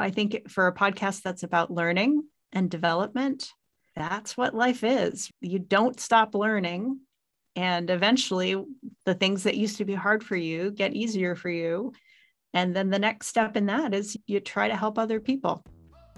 I 0.00 0.10
think 0.10 0.48
for 0.50 0.66
a 0.66 0.74
podcast 0.74 1.22
that's 1.22 1.42
about 1.42 1.70
learning 1.70 2.24
and 2.52 2.70
development, 2.70 3.50
that's 3.96 4.36
what 4.36 4.54
life 4.54 4.84
is. 4.84 5.30
You 5.40 5.58
don't 5.58 5.98
stop 5.98 6.34
learning. 6.34 7.00
And 7.56 7.90
eventually, 7.90 8.56
the 9.04 9.14
things 9.14 9.42
that 9.42 9.56
used 9.56 9.78
to 9.78 9.84
be 9.84 9.94
hard 9.94 10.22
for 10.22 10.36
you 10.36 10.70
get 10.70 10.94
easier 10.94 11.34
for 11.34 11.50
you. 11.50 11.92
And 12.54 12.74
then 12.74 12.90
the 12.90 12.98
next 12.98 13.26
step 13.26 13.56
in 13.56 13.66
that 13.66 13.94
is 13.94 14.16
you 14.26 14.40
try 14.40 14.68
to 14.68 14.76
help 14.76 14.98
other 14.98 15.20
people. 15.20 15.64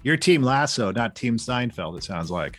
Your 0.02 0.16
team 0.16 0.42
Lasso, 0.42 0.92
not 0.92 1.14
Team 1.14 1.36
Seinfeld, 1.36 1.96
it 1.98 2.04
sounds 2.04 2.30
like. 2.30 2.58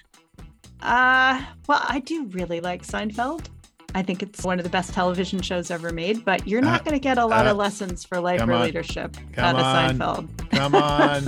Uh, 0.81 1.43
well, 1.67 1.83
I 1.87 1.99
do 1.99 2.25
really 2.27 2.59
like 2.59 2.85
Seinfeld. 2.85 3.47
I 3.93 4.01
think 4.01 4.23
it's 4.23 4.43
one 4.43 4.57
of 4.57 4.63
the 4.63 4.69
best 4.69 4.93
television 4.93 5.41
shows 5.41 5.69
ever 5.69 5.91
made, 5.91 6.23
but 6.23 6.47
you're 6.47 6.61
not 6.61 6.81
uh, 6.81 6.83
going 6.83 6.93
to 6.93 6.99
get 6.99 7.17
a 7.17 7.25
lot 7.25 7.47
uh, 7.47 7.51
of 7.51 7.57
lessons 7.57 8.05
for 8.05 8.19
life 8.19 8.41
or 8.41 8.53
on. 8.53 8.61
leadership 8.63 9.15
come 9.33 9.55
out 9.55 9.55
on. 9.55 10.01
of 10.01 10.27
Seinfeld. 10.27 10.50
Come 10.61 10.75
on. 10.75 11.23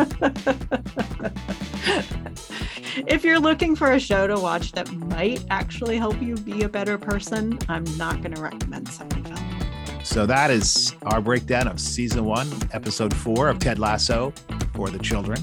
if 3.08 3.24
you're 3.24 3.39
looking 3.39 3.76
for 3.76 3.93
a 3.93 4.00
show 4.00 4.28
to 4.28 4.36
watch 4.36 4.74
that 4.74 4.91
might 4.91 5.43
actually 5.50 5.98
help 5.98 6.22
you 6.22 6.36
be 6.36 6.62
a 6.62 6.69
better 6.69 7.00
person, 7.00 7.58
I'm 7.67 7.84
not 7.98 8.22
going 8.22 8.36
to 8.36 8.41
recommend 8.41 8.86
Seinfeld. 8.89 10.06
So 10.06 10.28
that 10.28 10.52
is 10.52 10.96
our 11.08 11.19
breakdown 11.19 11.67
of 11.67 11.80
season 11.80 12.26
one, 12.26 12.48
episode 12.74 13.12
four 13.12 13.50
of 13.50 13.58
Ted 13.58 13.80
Lasso 13.80 14.32
for 14.76 14.91
the 14.91 15.00
children. 15.00 15.39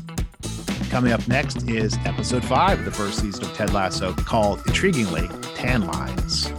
Coming 0.90 1.10
up 1.10 1.26
next 1.26 1.68
is 1.68 1.98
episode 2.04 2.44
five 2.44 2.78
of 2.78 2.84
the 2.84 2.92
first 2.92 3.18
season 3.18 3.42
of 3.42 3.52
Ted 3.54 3.72
Lasso 3.72 4.12
called, 4.12 4.60
intriguingly, 4.60 5.28
Tan 5.56 5.84
Lines. 5.88 6.52